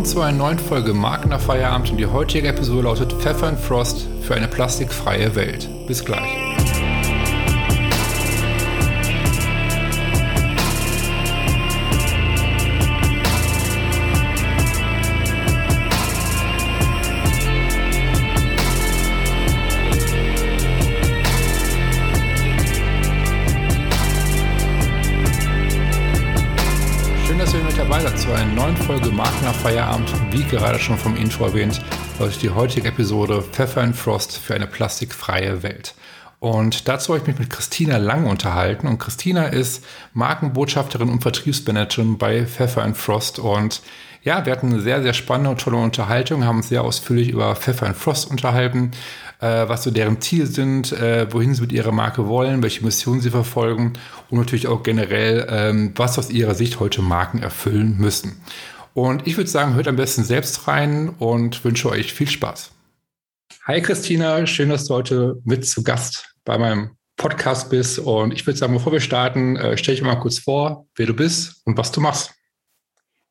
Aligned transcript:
willkommen 0.00 0.14
zu 0.14 0.20
einer 0.22 0.38
neuen 0.38 0.58
Folge 0.58 0.94
Marken 0.94 1.28
nach 1.28 1.40
Feierabend 1.40 1.90
und 1.90 1.98
die 1.98 2.06
heutige 2.06 2.48
Episode 2.48 2.84
lautet 2.84 3.12
Pfeffer 3.12 3.48
and 3.48 3.60
Frost 3.60 4.06
für 4.22 4.34
eine 4.34 4.48
plastikfreie 4.48 5.34
Welt. 5.34 5.68
Bis 5.86 6.02
gleich. 6.02 6.69
Zu 27.90 28.32
einer 28.32 28.54
neuen 28.54 28.76
Folge 28.76 29.10
Marken 29.10 29.44
nach 29.44 29.54
Feierabend. 29.54 30.08
Wie 30.30 30.44
gerade 30.44 30.78
schon 30.78 30.96
vom 30.96 31.16
Intro 31.16 31.46
erwähnt, 31.46 31.82
lautet 32.20 32.40
die 32.40 32.48
heutige 32.48 32.86
Episode 32.86 33.42
Pfeffer 33.42 33.82
and 33.82 33.96
Frost 33.96 34.38
für 34.38 34.54
eine 34.54 34.68
plastikfreie 34.68 35.64
Welt. 35.64 35.94
Und 36.38 36.86
dazu 36.86 37.12
habe 37.12 37.20
ich 37.20 37.26
mich 37.26 37.38
mit 37.40 37.50
Christina 37.50 37.96
Lang 37.96 38.26
unterhalten. 38.26 38.86
Und 38.86 38.98
Christina 38.98 39.46
ist 39.46 39.84
Markenbotschafterin 40.14 41.08
und 41.08 41.22
Vertriebsmanagerin 41.22 42.16
bei 42.16 42.46
Pfeffer 42.46 42.84
and 42.84 42.96
Frost. 42.96 43.40
Und 43.40 43.82
ja, 44.22 44.46
wir 44.46 44.52
hatten 44.52 44.72
eine 44.72 44.80
sehr, 44.80 45.02
sehr 45.02 45.12
spannende 45.12 45.50
und 45.50 45.60
tolle 45.60 45.78
Unterhaltung, 45.78 46.44
haben 46.44 46.58
uns 46.58 46.68
sehr 46.68 46.84
ausführlich 46.84 47.30
über 47.30 47.56
Pfeffer 47.56 47.86
and 47.86 47.96
Frost 47.96 48.30
unterhalten, 48.30 48.92
äh, 49.40 49.68
was 49.68 49.82
so 49.82 49.90
deren 49.90 50.20
Ziele 50.20 50.46
sind, 50.46 50.92
äh, 50.92 51.32
wohin 51.32 51.54
sie 51.54 51.62
mit 51.62 51.72
ihrer 51.72 51.92
Marke 51.92 52.26
wollen, 52.28 52.62
welche 52.62 52.84
Mission 52.84 53.20
sie 53.20 53.30
verfolgen 53.30 53.94
und 54.30 54.38
natürlich 54.38 54.68
auch 54.68 54.82
generell, 54.82 55.46
ähm, 55.50 55.92
was 55.96 56.18
aus 56.18 56.30
ihrer 56.30 56.54
Sicht 56.54 56.80
heute 56.80 57.02
Marken 57.02 57.42
erfüllen 57.42 57.96
müssen. 57.98 58.40
Und 58.92 59.26
ich 59.26 59.36
würde 59.36 59.48
sagen, 59.48 59.74
hört 59.74 59.88
am 59.88 59.96
besten 59.96 60.24
selbst 60.24 60.66
rein 60.68 61.08
und 61.08 61.64
wünsche 61.64 61.88
euch 61.88 62.12
viel 62.12 62.28
Spaß. 62.28 62.72
Hi 63.66 63.80
Christina, 63.80 64.46
schön, 64.46 64.68
dass 64.68 64.86
du 64.86 64.94
heute 64.94 65.36
mit 65.44 65.66
zu 65.66 65.82
Gast 65.82 66.34
bei 66.44 66.58
meinem 66.58 66.90
Podcast 67.16 67.70
bist. 67.70 67.98
Und 67.98 68.32
ich 68.32 68.46
würde 68.46 68.58
sagen, 68.58 68.72
bevor 68.72 68.92
wir 68.92 69.00
starten, 69.00 69.56
äh, 69.56 69.76
stell 69.76 69.94
dich 69.94 70.02
mal 70.02 70.16
kurz 70.16 70.38
vor, 70.38 70.86
wer 70.96 71.06
du 71.06 71.14
bist 71.14 71.62
und 71.66 71.76
was 71.78 71.92
du 71.92 72.00
machst. 72.00 72.34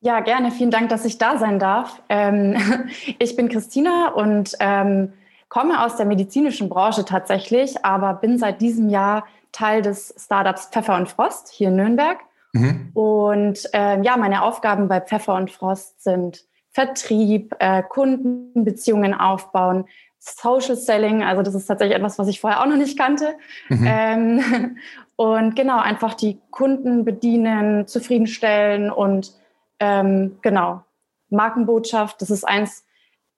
Ja, 0.00 0.20
gerne. 0.20 0.50
Vielen 0.50 0.70
Dank, 0.70 0.88
dass 0.88 1.04
ich 1.04 1.18
da 1.18 1.36
sein 1.38 1.58
darf. 1.58 2.00
Ähm, 2.08 2.56
ich 3.18 3.36
bin 3.36 3.48
Christina 3.48 4.12
und 4.14 4.54
ähm, 4.60 5.12
komme 5.50 5.84
aus 5.84 5.96
der 5.96 6.06
medizinischen 6.06 6.70
Branche 6.70 7.04
tatsächlich, 7.04 7.84
aber 7.84 8.14
bin 8.14 8.38
seit 8.38 8.62
diesem 8.62 8.88
Jahr 8.88 9.26
Teil 9.52 9.82
des 9.82 10.14
Startups 10.16 10.68
Pfeffer 10.68 10.96
und 10.96 11.08
Frost 11.08 11.50
hier 11.50 11.68
in 11.68 11.76
Nürnberg. 11.76 12.18
Mhm. 12.52 12.90
Und 12.94 13.68
äh, 13.74 14.00
ja, 14.00 14.16
meine 14.16 14.42
Aufgaben 14.42 14.88
bei 14.88 15.00
Pfeffer 15.00 15.34
und 15.34 15.50
Frost 15.50 16.02
sind 16.02 16.44
Vertrieb, 16.70 17.54
äh, 17.58 17.82
Kundenbeziehungen 17.82 19.12
aufbauen, 19.12 19.86
Social 20.20 20.76
Selling, 20.76 21.24
also 21.24 21.42
das 21.42 21.54
ist 21.54 21.66
tatsächlich 21.66 21.96
etwas, 21.96 22.18
was 22.18 22.28
ich 22.28 22.40
vorher 22.40 22.60
auch 22.60 22.66
noch 22.66 22.76
nicht 22.76 22.98
kannte. 22.98 23.34
Mhm. 23.70 23.86
Ähm, 23.86 24.76
und 25.16 25.56
genau, 25.56 25.80
einfach 25.80 26.14
die 26.14 26.38
Kunden 26.50 27.04
bedienen, 27.04 27.88
zufriedenstellen 27.88 28.90
und 28.90 29.32
ähm, 29.80 30.38
genau, 30.42 30.84
Markenbotschaft, 31.30 32.20
das 32.22 32.30
ist 32.30 32.44
eins 32.44 32.84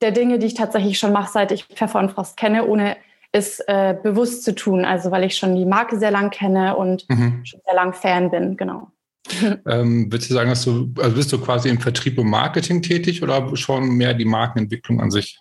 der 0.03 0.11
Dinge, 0.11 0.39
die 0.39 0.47
ich 0.47 0.55
tatsächlich 0.55 0.99
schon 0.99 1.13
mache, 1.13 1.31
seit 1.33 1.53
ich 1.53 1.65
Pfeffer 1.65 1.99
und 1.99 2.11
Frost 2.11 2.37
kenne, 2.37 2.67
ohne 2.67 2.97
es 3.33 3.61
äh, 3.61 3.95
bewusst 4.01 4.45
zu 4.45 4.55
tun. 4.55 4.85
Also 4.85 5.11
weil 5.11 5.25
ich 5.25 5.37
schon 5.37 5.57
die 5.57 5.65
Marke 5.65 5.99
sehr 5.99 6.11
lang 6.11 6.31
kenne 6.31 6.77
und 6.77 7.09
mhm. 7.09 7.45
schon 7.45 7.61
sehr 7.65 7.75
lang 7.75 7.95
Fan 7.95 8.31
bin, 8.31 8.57
genau. 8.57 8.89
Ähm, 9.67 10.11
würdest 10.13 10.31
du 10.31 10.35
sagen, 10.35 10.51
dass 10.51 10.65
du, 10.65 10.93
also 11.01 11.17
bist 11.17 11.33
du 11.33 11.41
quasi 11.41 11.69
im 11.69 11.81
Vertrieb 11.81 12.19
und 12.19 12.29
Marketing 12.29 12.83
tätig 12.83 13.23
oder 13.23 13.57
schon 13.57 13.89
mehr 13.91 14.15
die 14.15 14.25
Markenentwicklung 14.25 15.01
an 15.01 15.11
sich? 15.11 15.39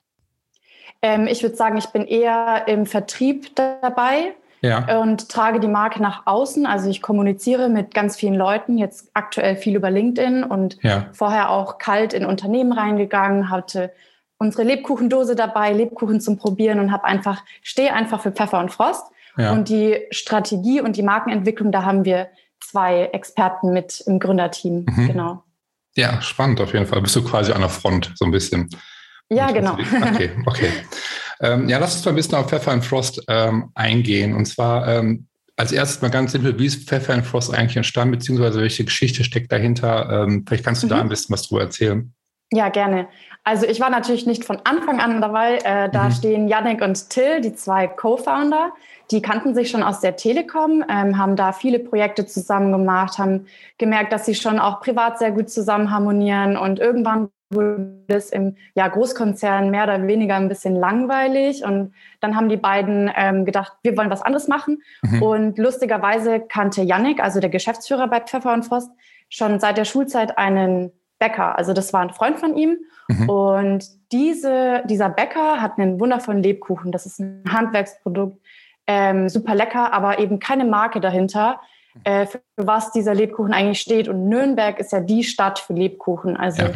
Ähm, 1.02 1.28
ich 1.28 1.42
würde 1.42 1.56
sagen, 1.56 1.78
ich 1.78 1.88
bin 1.88 2.06
eher 2.06 2.66
im 2.68 2.86
Vertrieb 2.86 3.56
dabei 3.56 4.36
ja. 4.62 5.02
und 5.02 5.30
trage 5.30 5.60
die 5.60 5.68
Marke 5.68 6.02
nach 6.02 6.28
außen. 6.28 6.66
Also 6.66 6.90
ich 6.90 7.02
kommuniziere 7.02 7.70
mit 7.70 7.94
ganz 7.94 8.16
vielen 8.16 8.36
Leuten, 8.36 8.78
jetzt 8.78 9.10
aktuell 9.14 9.56
viel 9.56 9.76
über 9.76 9.90
LinkedIn 9.90 10.44
und 10.44 10.78
ja. 10.84 11.08
vorher 11.14 11.50
auch 11.50 11.80
kalt 11.80 12.14
in 12.14 12.26
Unternehmen 12.26 12.72
reingegangen, 12.72 13.50
hatte 13.50 13.92
unsere 14.42 14.64
Lebkuchendose 14.64 15.36
dabei, 15.36 15.72
Lebkuchen 15.72 16.20
zum 16.20 16.38
Probieren 16.38 16.80
und 16.80 16.92
habe 16.92 17.04
einfach, 17.04 17.44
stehe 17.62 17.94
einfach 17.94 18.22
für 18.22 18.32
Pfeffer 18.32 18.60
und 18.60 18.72
Frost. 18.72 19.06
Ja. 19.38 19.52
Und 19.52 19.70
die 19.70 20.00
Strategie 20.10 20.82
und 20.82 20.98
die 20.98 21.04
Markenentwicklung, 21.04 21.72
da 21.72 21.84
haben 21.84 22.06
wir 22.06 22.28
zwei 22.60 23.06
Experten 23.14 23.72
mit 23.72 24.02
im 24.08 24.20
Gründerteam. 24.20 24.86
Mhm. 24.90 25.08
Genau. 25.08 25.44
Ja, 25.96 26.20
spannend 26.24 26.60
auf 26.60 26.74
jeden 26.74 26.88
Fall. 26.88 27.02
Bist 27.02 27.16
du 27.16 27.24
quasi 27.24 27.52
an 27.52 27.62
der 27.62 27.70
Front 27.70 28.14
so 28.16 28.26
ein 28.26 28.32
bisschen. 28.32 28.68
Ja, 29.30 29.52
genau. 29.52 29.74
Okay, 29.74 30.32
okay. 30.48 30.72
ähm, 31.40 31.70
ja, 31.70 31.78
lass 31.78 31.96
uns 31.96 32.06
mal 32.06 32.12
ein 32.12 32.16
bisschen 32.16 32.36
auf 32.36 32.50
Pfeffer 32.50 32.72
and 32.72 32.84
Frost 32.84 33.24
ähm, 33.28 33.70
eingehen. 33.76 34.34
Und 34.36 34.46
zwar 34.46 34.88
ähm, 34.88 35.28
als 35.56 35.72
erstes 35.72 36.02
mal 36.02 36.10
ganz 36.10 36.32
simpel, 36.32 36.58
wie 36.58 36.66
ist 36.66 36.90
Pfeffer 36.90 37.14
and 37.14 37.28
Frost 37.28 37.54
eigentlich 37.54 37.78
entstanden, 37.78 38.18
beziehungsweise 38.18 38.60
welche 38.60 38.86
Geschichte 38.86 39.24
steckt 39.24 39.52
dahinter? 39.52 40.24
Ähm, 40.24 40.46
vielleicht 40.48 40.66
kannst 40.66 40.82
du 40.82 40.88
mhm. 40.88 40.92
da 40.92 41.02
ein 41.02 41.10
bisschen 41.10 41.32
was 41.32 41.48
drüber 41.48 41.62
erzählen. 41.62 42.12
Ja, 42.54 42.70
gerne. 42.70 43.08
Also 43.44 43.66
ich 43.66 43.80
war 43.80 43.90
natürlich 43.90 44.28
nicht 44.28 44.44
von 44.44 44.60
Anfang 44.66 45.00
an 45.00 45.22
dabei. 45.22 45.58
Äh, 45.64 45.90
da 45.90 46.06
mhm. 46.06 46.12
stehen 46.12 46.48
Yannick 46.48 46.82
und 46.82 47.10
Till, 47.10 47.42
die 47.42 47.56
zwei 47.56 47.88
Co-Founder. 47.88 48.72
Die 49.10 49.22
kannten 49.22 49.56
sich 49.56 49.70
schon 49.70 49.84
aus 49.84 50.02
der 50.02 50.16
Telekom, 50.16 50.84
ähm, 50.90 51.18
haben 51.18 51.36
da 51.36 51.54
viele 51.54 51.80
Projekte 51.80 52.26
zusammen 52.26 52.72
gemacht, 52.72 53.18
haben 53.18 53.48
gemerkt, 53.78 54.14
dass 54.14 54.26
sie 54.26 54.36
schon 54.36 54.60
auch 54.60 54.82
privat 54.82 55.18
sehr 55.18 55.32
gut 55.32 55.50
zusammen 55.50 55.92
harmonieren. 55.92 56.58
Und 56.58 56.80
irgendwann 56.80 57.30
wurde 57.50 58.04
es 58.08 58.32
im 58.32 58.56
ja, 58.76 58.88
Großkonzern 58.88 59.72
mehr 59.72 59.84
oder 59.84 60.06
weniger 60.08 60.36
ein 60.36 60.50
bisschen 60.50 60.76
langweilig. 60.76 61.64
Und 61.64 61.94
dann 62.20 62.36
haben 62.36 62.50
die 62.50 62.58
beiden 62.58 63.10
ähm, 63.16 63.46
gedacht, 63.46 63.74
wir 63.82 63.98
wollen 63.98 64.10
was 64.10 64.22
anderes 64.22 64.48
machen. 64.48 64.82
Mhm. 65.04 65.22
Und 65.22 65.58
lustigerweise 65.58 66.42
kannte 66.42 66.82
Yannick, 66.82 67.22
also 67.24 67.40
der 67.40 67.50
Geschäftsführer 67.50 68.08
bei 68.08 68.20
Pfeffer 68.20 68.54
und 68.54 68.64
Frost, 68.64 68.92
schon 69.30 69.60
seit 69.60 69.78
der 69.78 69.86
Schulzeit 69.86 70.38
einen 70.38 70.92
Bäcker. 71.22 71.58
Also 71.58 71.72
das 71.74 71.94
war 71.94 72.02
ein 72.02 72.10
Freund 72.10 72.40
von 72.40 72.58
ihm. 72.58 72.80
Mhm. 73.08 73.30
Und 73.30 73.86
diese, 74.12 74.84
dieser 74.90 75.10
Bäcker 75.10 75.62
hat 75.62 75.78
einen 75.78 76.00
wundervollen 76.00 76.42
Lebkuchen. 76.42 76.92
Das 76.92 77.06
ist 77.06 77.20
ein 77.20 77.44
Handwerksprodukt, 77.48 78.42
ähm, 78.88 79.30
super 79.30 79.56
lecker, 79.56 79.94
aber 79.94 80.20
eben 80.20 80.40
keine 80.40 80.66
Marke 80.66 81.00
dahinter, 81.00 81.62
äh, 82.04 82.26
für 82.26 82.42
was 82.58 82.92
dieser 82.92 83.14
Lebkuchen 83.14 83.54
eigentlich 83.54 83.82
steht. 83.82 84.08
Und 84.08 84.28
Nürnberg 84.28 84.80
ist 84.80 84.92
ja 84.92 85.00
die 85.00 85.24
Stadt 85.24 85.60
für 85.60 85.74
Lebkuchen. 85.74 86.36
Also 86.38 86.64
ja, 86.64 86.70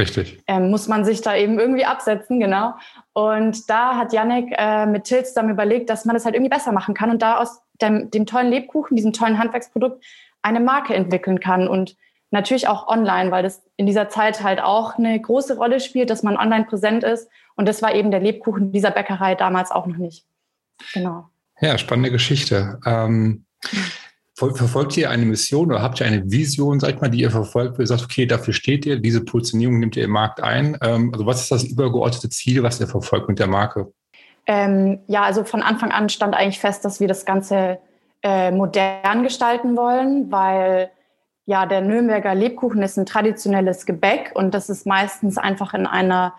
ähm, 0.47 0.69
muss 0.69 0.87
man 0.87 1.05
sich 1.05 1.21
da 1.21 1.35
eben 1.35 1.59
irgendwie 1.59 1.85
absetzen, 1.85 2.39
genau. 2.39 2.73
Und 3.13 3.67
da 3.69 3.95
hat 3.95 4.13
Yannick 4.13 4.53
äh, 4.57 4.85
mit 4.85 5.05
Till 5.05 5.25
zusammen 5.25 5.49
überlegt, 5.49 5.89
dass 5.89 6.05
man 6.05 6.13
das 6.13 6.25
halt 6.25 6.35
irgendwie 6.35 6.49
besser 6.49 6.71
machen 6.71 6.93
kann 6.93 7.09
und 7.09 7.21
da 7.21 7.37
aus 7.37 7.61
dem, 7.81 8.11
dem 8.11 8.25
tollen 8.27 8.49
Lebkuchen, 8.49 8.95
diesem 8.95 9.11
tollen 9.11 9.39
Handwerksprodukt, 9.39 10.03
eine 10.41 10.59
Marke 10.59 10.93
entwickeln 10.93 11.39
kann. 11.39 11.67
Und 11.67 11.95
Natürlich 12.35 12.67
auch 12.67 12.89
online, 12.89 13.31
weil 13.31 13.43
das 13.43 13.63
in 13.77 13.85
dieser 13.85 14.09
Zeit 14.09 14.43
halt 14.43 14.59
auch 14.59 14.97
eine 14.97 15.17
große 15.17 15.55
Rolle 15.55 15.79
spielt, 15.79 16.09
dass 16.09 16.21
man 16.21 16.35
online 16.35 16.65
präsent 16.65 17.05
ist. 17.05 17.29
Und 17.55 17.65
das 17.65 17.81
war 17.81 17.95
eben 17.95 18.11
der 18.11 18.19
Lebkuchen 18.19 18.73
dieser 18.73 18.91
Bäckerei 18.91 19.35
damals 19.35 19.71
auch 19.71 19.85
noch 19.85 19.95
nicht. 19.95 20.25
Genau. 20.93 21.29
Ja, 21.61 21.77
spannende 21.77 22.11
Geschichte. 22.11 22.77
Ähm, 22.85 23.45
verfolgt 24.35 24.97
ihr 24.97 25.09
eine 25.11 25.25
Mission 25.25 25.71
oder 25.71 25.81
habt 25.81 26.01
ihr 26.01 26.07
eine 26.07 26.29
Vision, 26.29 26.81
sag 26.81 26.95
ich 26.95 26.99
mal, 26.99 27.09
die 27.09 27.21
ihr 27.21 27.31
verfolgt, 27.31 27.77
wo 27.77 27.81
ihr 27.81 27.87
sagt, 27.87 28.03
okay, 28.03 28.25
dafür 28.25 28.53
steht 28.53 28.85
ihr, 28.85 28.99
diese 28.99 29.23
Positionierung 29.23 29.79
nimmt 29.79 29.95
ihr 29.95 30.03
im 30.03 30.11
Markt 30.11 30.43
ein? 30.43 30.77
Ähm, 30.81 31.11
also 31.13 31.25
was 31.25 31.39
ist 31.39 31.51
das 31.53 31.63
übergeordnete 31.63 32.27
Ziel, 32.27 32.63
was 32.63 32.81
ihr 32.81 32.87
verfolgt 32.87 33.29
mit 33.29 33.39
der 33.39 33.47
Marke? 33.47 33.93
Ähm, 34.45 34.99
ja, 35.07 35.23
also 35.23 35.45
von 35.45 35.61
Anfang 35.61 35.91
an 35.91 36.09
stand 36.09 36.35
eigentlich 36.35 36.59
fest, 36.59 36.83
dass 36.83 36.99
wir 36.99 37.07
das 37.07 37.23
Ganze 37.23 37.77
äh, 38.23 38.51
modern 38.51 39.23
gestalten 39.23 39.77
wollen, 39.77 40.29
weil 40.33 40.91
ja, 41.45 41.65
der 41.65 41.81
Nürnberger 41.81 42.33
Lebkuchen 42.33 42.81
ist 42.81 42.97
ein 42.97 43.05
traditionelles 43.05 43.85
Gebäck 43.85 44.31
und 44.33 44.53
das 44.53 44.69
ist 44.69 44.85
meistens 44.87 45.37
einfach 45.37 45.73
in 45.73 45.85
einer 45.85 46.33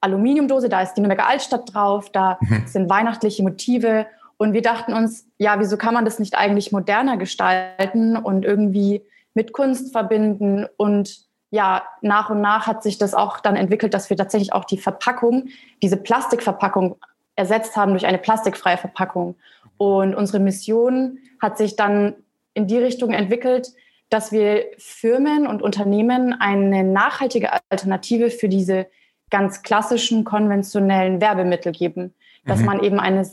Aluminiumdose. 0.00 0.68
Da 0.68 0.82
ist 0.82 0.94
die 0.94 1.00
Nürnberger 1.00 1.28
Altstadt 1.28 1.74
drauf, 1.74 2.10
da 2.10 2.38
mhm. 2.40 2.66
sind 2.66 2.90
weihnachtliche 2.90 3.42
Motive. 3.42 4.06
Und 4.36 4.52
wir 4.52 4.62
dachten 4.62 4.92
uns, 4.92 5.26
ja, 5.38 5.58
wieso 5.58 5.76
kann 5.76 5.94
man 5.94 6.04
das 6.04 6.18
nicht 6.18 6.36
eigentlich 6.36 6.72
moderner 6.72 7.16
gestalten 7.16 8.16
und 8.16 8.44
irgendwie 8.44 9.02
mit 9.34 9.52
Kunst 9.52 9.92
verbinden? 9.92 10.66
Und 10.76 11.20
ja, 11.50 11.82
nach 12.00 12.30
und 12.30 12.40
nach 12.40 12.66
hat 12.66 12.82
sich 12.82 12.98
das 12.98 13.14
auch 13.14 13.40
dann 13.40 13.56
entwickelt, 13.56 13.94
dass 13.94 14.08
wir 14.10 14.16
tatsächlich 14.16 14.52
auch 14.52 14.64
die 14.64 14.78
Verpackung, 14.78 15.48
diese 15.82 15.96
Plastikverpackung 15.96 16.96
ersetzt 17.34 17.76
haben 17.76 17.92
durch 17.92 18.06
eine 18.06 18.18
plastikfreie 18.18 18.76
Verpackung. 18.76 19.36
Und 19.78 20.14
unsere 20.14 20.38
Mission 20.38 21.18
hat 21.40 21.56
sich 21.56 21.76
dann 21.76 22.14
in 22.52 22.66
die 22.66 22.78
Richtung 22.78 23.12
entwickelt, 23.12 23.72
dass 24.10 24.32
wir 24.32 24.66
Firmen 24.76 25.46
und 25.46 25.62
Unternehmen 25.62 26.34
eine 26.38 26.82
nachhaltige 26.84 27.50
Alternative 27.70 28.30
für 28.30 28.48
diese 28.48 28.88
ganz 29.30 29.62
klassischen 29.62 30.24
konventionellen 30.24 31.20
Werbemittel 31.20 31.72
geben. 31.72 32.12
Dass 32.44 32.60
mhm. 32.60 32.66
man 32.66 32.82
eben 32.82 33.00
eine 33.00 33.24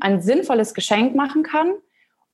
ein 0.00 0.20
sinnvolles 0.20 0.74
Geschenk 0.74 1.14
machen 1.14 1.42
kann 1.42 1.72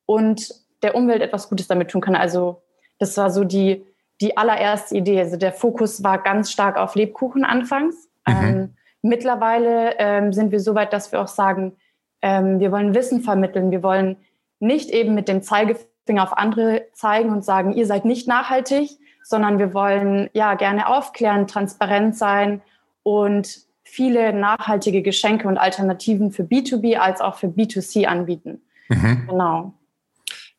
und 0.07 0.51
der 0.83 0.97
Umwelt 0.97 1.23
etwas 1.23 1.49
Gutes 1.49 1.69
damit 1.69 1.91
tun 1.91 2.01
kann. 2.01 2.17
Also 2.17 2.63
das 2.99 3.17
war 3.17 3.31
so 3.31 3.45
die, 3.45 3.87
die 4.21 4.37
allererste 4.37 4.97
Idee. 4.97 5.21
Also 5.21 5.37
der 5.37 5.53
Fokus 5.53 6.03
war 6.03 6.23
ganz 6.23 6.51
stark 6.51 6.77
auf 6.77 6.97
Lebkuchen 6.97 7.45
anfangs. 7.45 8.09
Mhm. 8.27 8.35
Ähm, 8.35 8.77
mittlerweile 9.03 9.95
ähm, 9.99 10.33
sind 10.33 10.51
wir 10.51 10.61
so 10.61 10.75
weit, 10.75 10.93
dass 10.93 11.13
wir 11.13 11.21
auch 11.21 11.29
sagen, 11.29 11.77
ähm, 12.23 12.59
wir 12.59 12.73
wollen 12.73 12.95
Wissen 12.95 13.21
vermitteln. 13.21 13.71
Wir 13.71 13.83
wollen 13.83 14.17
nicht 14.59 14.91
eben 14.91 15.15
mit 15.15 15.29
dem 15.29 15.43
Zeigefinger 15.43 15.94
auf 16.19 16.37
andere 16.37 16.87
zeigen 16.93 17.31
und 17.31 17.45
sagen, 17.45 17.73
ihr 17.73 17.87
seid 17.87 18.05
nicht 18.05 18.29
nachhaltig, 18.29 18.91
sondern 19.23 19.59
wir 19.59 19.75
wollen 19.75 20.29
ja 20.33 20.55
gerne 20.55 20.87
aufklären, 20.89 21.47
transparent 21.47 22.17
sein 22.17 22.61
und 23.03 23.65
viele 23.83 24.33
nachhaltige 24.33 25.03
Geschenke 25.03 25.49
und 25.49 25.57
Alternativen 25.57 26.33
für 26.33 26.43
B2B 26.43 26.97
als 26.97 27.21
auch 27.21 27.37
für 27.37 27.47
B2C 27.47 28.07
anbieten. 28.07 28.61
Mhm. 28.89 29.27
Genau. 29.29 29.75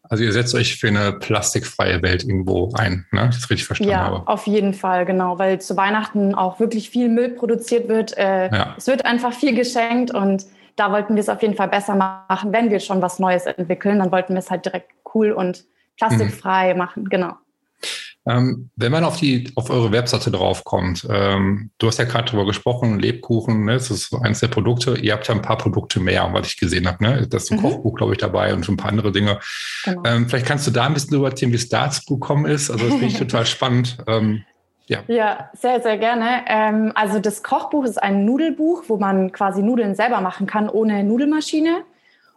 Also 0.04 0.24
ihr 0.24 0.32
setzt 0.32 0.54
euch 0.54 0.78
für 0.78 0.88
eine 0.88 1.14
plastikfreie 1.14 2.02
Welt 2.04 2.24
irgendwo 2.24 2.72
ein, 2.76 3.08
ne? 3.12 3.26
Das 3.26 3.50
richtig 3.50 3.66
verstanden 3.66 3.92
ja, 3.92 4.00
habe. 4.00 4.16
Ja, 4.18 4.24
auf 4.28 4.46
jeden 4.46 4.74
Fall, 4.74 5.06
genau, 5.06 5.40
weil 5.40 5.60
zu 5.60 5.76
Weihnachten 5.78 6.36
auch 6.36 6.60
wirklich 6.60 6.92
viel 6.92 7.10
Müll 7.10 7.30
produziert 7.30 7.88
wird. 7.88 8.16
Äh, 8.18 8.52
ja. 8.52 8.76
Es 8.78 8.86
wird 8.86 9.06
einfach 9.06 9.34
viel 9.34 9.56
geschenkt 9.56 10.12
und 10.12 10.46
da 10.76 10.92
wollten 10.92 11.16
wir 11.16 11.22
es 11.22 11.30
auf 11.30 11.42
jeden 11.42 11.56
Fall 11.56 11.70
besser 11.70 11.96
machen. 11.96 12.54
Wenn 12.54 12.70
wir 12.70 12.80
schon 12.80 13.02
was 13.02 13.18
Neues 13.18 13.46
entwickeln, 13.46 14.00
dann 14.00 14.12
wollten 14.12 14.34
wir 14.34 14.40
es 14.40 14.52
halt 14.52 14.66
direkt 14.66 14.92
cool 15.16 15.32
und 15.32 15.66
plastikfrei 15.98 16.74
mhm. 16.74 16.78
machen, 16.78 17.10
genau. 17.10 17.34
Ähm, 18.28 18.72
wenn 18.76 18.92
man 18.92 19.04
auf 19.04 19.18
die 19.18 19.52
auf 19.56 19.70
eure 19.70 19.92
Webseite 19.92 20.32
draufkommt, 20.32 21.08
ähm, 21.12 21.70
du 21.78 21.88
hast 21.88 22.00
ja 22.00 22.06
gerade 22.06 22.26
darüber 22.26 22.46
gesprochen, 22.46 23.00
Lebkuchen, 23.00 23.66
ne, 23.66 23.74
das 23.74 23.92
ist 23.92 24.10
so 24.10 24.18
eines 24.18 24.40
der 24.40 24.48
Produkte. 24.48 24.98
Ihr 24.98 25.14
habt 25.14 25.28
ja 25.28 25.36
ein 25.36 25.44
paar 25.44 25.60
Produkte 25.60 26.00
mehr, 26.00 26.28
was 26.34 26.48
ich 26.48 26.58
gesehen 26.58 26.88
habe. 26.88 27.04
Ne? 27.04 27.28
Das 27.28 27.44
ist 27.44 27.52
ein 27.52 27.60
mhm. 27.60 27.62
Kochbuch, 27.62 27.96
glaube 27.96 28.14
ich, 28.14 28.18
dabei 28.18 28.52
und 28.54 28.66
so 28.66 28.72
ein 28.72 28.78
paar 28.78 28.90
andere 28.90 29.12
Dinge. 29.12 29.40
Genau. 29.84 30.02
Ähm, 30.06 30.28
vielleicht 30.28 30.48
kannst 30.48 30.66
du 30.66 30.72
da 30.72 30.88
ein 30.88 30.96
bisschen 30.96 31.12
drüber 31.12 31.30
erzählen, 31.30 31.52
wie 31.52 31.58
es 31.58 31.70
dazu 31.70 32.02
gekommen 32.16 32.46
ist. 32.46 32.72
Also 32.72 32.86
das 32.86 32.96
finde 32.96 33.08
ich 33.08 33.18
total 33.20 33.46
spannend. 33.46 33.98
Ähm, 34.08 34.44
ja. 34.88 35.00
ja, 35.08 35.50
sehr, 35.54 35.82
sehr 35.82 35.98
gerne. 35.98 36.46
Ähm, 36.48 36.92
also 36.96 37.20
das 37.20 37.44
Kochbuch 37.44 37.86
ist 37.86 38.02
ein 38.02 38.26
Nudelbuch, 38.26 38.84
wo 38.88 38.98
man 38.98 39.32
quasi 39.32 39.62
Nudeln 39.62 39.96
selber 39.96 40.22
machen 40.22 40.48
kann 40.48 40.68
ohne 40.68 41.04
Nudelmaschine. 41.04 41.84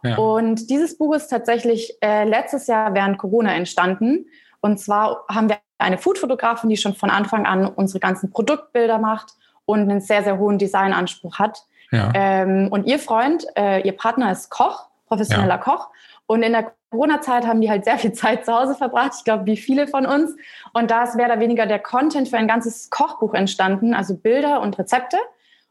Ja. 0.03 0.17
Und 0.17 0.69
dieses 0.69 0.97
Buch 0.97 1.15
ist 1.15 1.27
tatsächlich 1.27 1.97
äh, 2.01 2.23
letztes 2.23 2.67
Jahr 2.67 2.93
während 2.93 3.17
Corona 3.17 3.53
entstanden. 3.53 4.27
Und 4.61 4.79
zwar 4.79 5.25
haben 5.29 5.49
wir 5.49 5.57
eine 5.77 5.97
Foodfotografin, 5.97 6.69
die 6.69 6.77
schon 6.77 6.93
von 6.93 7.09
Anfang 7.09 7.45
an 7.45 7.65
unsere 7.65 7.99
ganzen 7.99 8.31
Produktbilder 8.31 8.97
macht 8.97 9.33
und 9.65 9.81
einen 9.81 10.01
sehr, 10.01 10.23
sehr 10.23 10.37
hohen 10.37 10.57
Designanspruch 10.57 11.39
hat. 11.39 11.63
Ja. 11.91 12.11
Ähm, 12.13 12.67
und 12.71 12.85
ihr 12.85 12.99
Freund, 12.99 13.45
äh, 13.57 13.81
ihr 13.81 13.95
Partner 13.95 14.31
ist 14.31 14.49
Koch, 14.49 14.87
professioneller 15.07 15.55
ja. 15.55 15.57
Koch. 15.57 15.89
Und 16.27 16.43
in 16.43 16.51
der 16.51 16.71
Corona-Zeit 16.91 17.47
haben 17.47 17.61
die 17.61 17.69
halt 17.69 17.85
sehr 17.85 17.97
viel 17.97 18.13
Zeit 18.13 18.45
zu 18.45 18.53
Hause 18.53 18.75
verbracht, 18.75 19.13
ich 19.17 19.23
glaube, 19.23 19.45
wie 19.45 19.57
viele 19.57 19.87
von 19.87 20.05
uns. 20.05 20.35
Und 20.73 20.91
da 20.91 21.03
ist 21.03 21.15
mehr 21.15 21.25
oder 21.25 21.39
weniger 21.39 21.65
der 21.65 21.79
Content 21.79 22.27
für 22.29 22.37
ein 22.37 22.47
ganzes 22.47 22.89
Kochbuch 22.89 23.33
entstanden, 23.33 23.93
also 23.93 24.15
Bilder 24.15 24.61
und 24.61 24.77
Rezepte. 24.77 25.17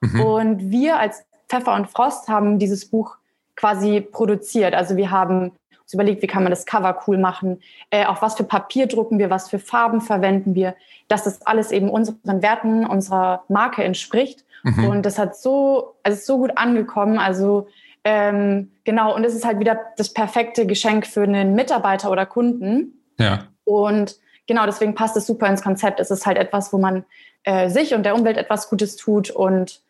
Mhm. 0.00 0.20
Und 0.20 0.70
wir 0.70 0.98
als 0.98 1.24
Pfeffer 1.48 1.74
und 1.74 1.90
Frost 1.90 2.28
haben 2.28 2.58
dieses 2.58 2.90
Buch 2.90 3.16
quasi 3.58 4.00
produziert. 4.00 4.74
Also 4.74 4.96
wir 4.96 5.10
haben 5.10 5.50
uns 5.82 5.92
überlegt, 5.92 6.22
wie 6.22 6.28
kann 6.28 6.44
man 6.44 6.50
das 6.50 6.64
Cover 6.64 7.00
cool 7.06 7.18
machen, 7.18 7.60
äh, 7.90 8.04
auf 8.04 8.22
was 8.22 8.36
für 8.36 8.44
Papier 8.44 8.86
drucken 8.86 9.18
wir, 9.18 9.30
was 9.30 9.50
für 9.50 9.58
Farben 9.58 10.00
verwenden 10.00 10.54
wir, 10.54 10.76
dass 11.08 11.24
das 11.24 11.44
alles 11.44 11.72
eben 11.72 11.90
unseren 11.90 12.42
Werten, 12.42 12.86
unserer 12.86 13.42
Marke 13.48 13.82
entspricht. 13.82 14.44
Mhm. 14.62 14.84
Und 14.84 15.06
das 15.06 15.18
hat 15.18 15.36
so, 15.36 15.96
also 16.02 16.16
ist 16.16 16.26
so 16.26 16.38
gut 16.38 16.52
angekommen. 16.56 17.18
Also 17.18 17.66
ähm, 18.04 18.70
genau, 18.84 19.14
und 19.14 19.24
es 19.24 19.34
ist 19.34 19.44
halt 19.44 19.58
wieder 19.58 19.80
das 19.96 20.14
perfekte 20.14 20.66
Geschenk 20.66 21.06
für 21.06 21.22
einen 21.22 21.54
Mitarbeiter 21.54 22.10
oder 22.10 22.26
Kunden. 22.26 23.02
Ja. 23.18 23.48
Und 23.64 24.16
genau, 24.46 24.66
deswegen 24.66 24.94
passt 24.94 25.16
es 25.16 25.26
super 25.26 25.48
ins 25.48 25.62
Konzept. 25.62 25.98
Es 25.98 26.10
ist 26.10 26.26
halt 26.26 26.38
etwas, 26.38 26.72
wo 26.72 26.78
man 26.78 27.04
äh, 27.42 27.68
sich 27.70 27.94
und 27.94 28.04
der 28.04 28.14
Umwelt 28.14 28.36
etwas 28.36 28.70
Gutes 28.70 28.96
tut 28.96 29.30
und 29.30 29.80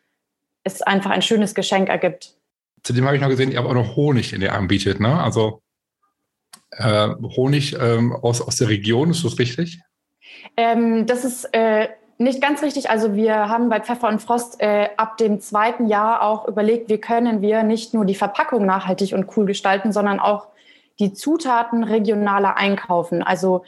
es 0.63 0.81
einfach 0.81 1.11
ein 1.11 1.21
schönes 1.21 1.53
Geschenk 1.53 1.89
ergibt. 1.89 2.38
Zudem 2.83 3.05
habe 3.05 3.15
ich 3.15 3.21
noch 3.21 3.29
gesehen, 3.29 3.51
ihr 3.51 3.59
habt 3.59 3.67
auch 3.67 3.73
noch 3.73 3.95
Honig, 3.95 4.29
den 4.29 4.41
ihr 4.41 4.53
anbietet, 4.53 4.99
ne? 4.99 5.21
Also 5.21 5.61
äh, 6.71 7.09
Honig 7.35 7.77
ähm, 7.79 8.13
aus, 8.13 8.41
aus 8.41 8.55
der 8.57 8.69
Region, 8.69 9.11
ist 9.11 9.23
das 9.23 9.39
richtig? 9.39 9.79
Ähm, 10.55 11.05
das 11.05 11.25
ist 11.25 11.45
äh, 11.53 11.89
nicht 12.17 12.41
ganz 12.41 12.61
richtig. 12.61 12.89
Also 12.89 13.15
wir 13.15 13.49
haben 13.49 13.69
bei 13.69 13.79
Pfeffer 13.79 14.07
und 14.07 14.21
Frost 14.21 14.61
äh, 14.61 14.89
ab 14.97 15.17
dem 15.17 15.39
zweiten 15.39 15.87
Jahr 15.87 16.21
auch 16.21 16.47
überlegt, 16.47 16.89
wie 16.89 16.97
können 16.97 17.41
wir 17.41 17.63
nicht 17.63 17.93
nur 17.93 18.05
die 18.05 18.15
Verpackung 18.15 18.65
nachhaltig 18.65 19.13
und 19.13 19.35
cool 19.37 19.45
gestalten, 19.45 19.91
sondern 19.91 20.19
auch 20.19 20.47
die 20.99 21.13
Zutaten 21.13 21.83
regionaler 21.83 22.57
einkaufen. 22.57 23.23
Also 23.23 23.63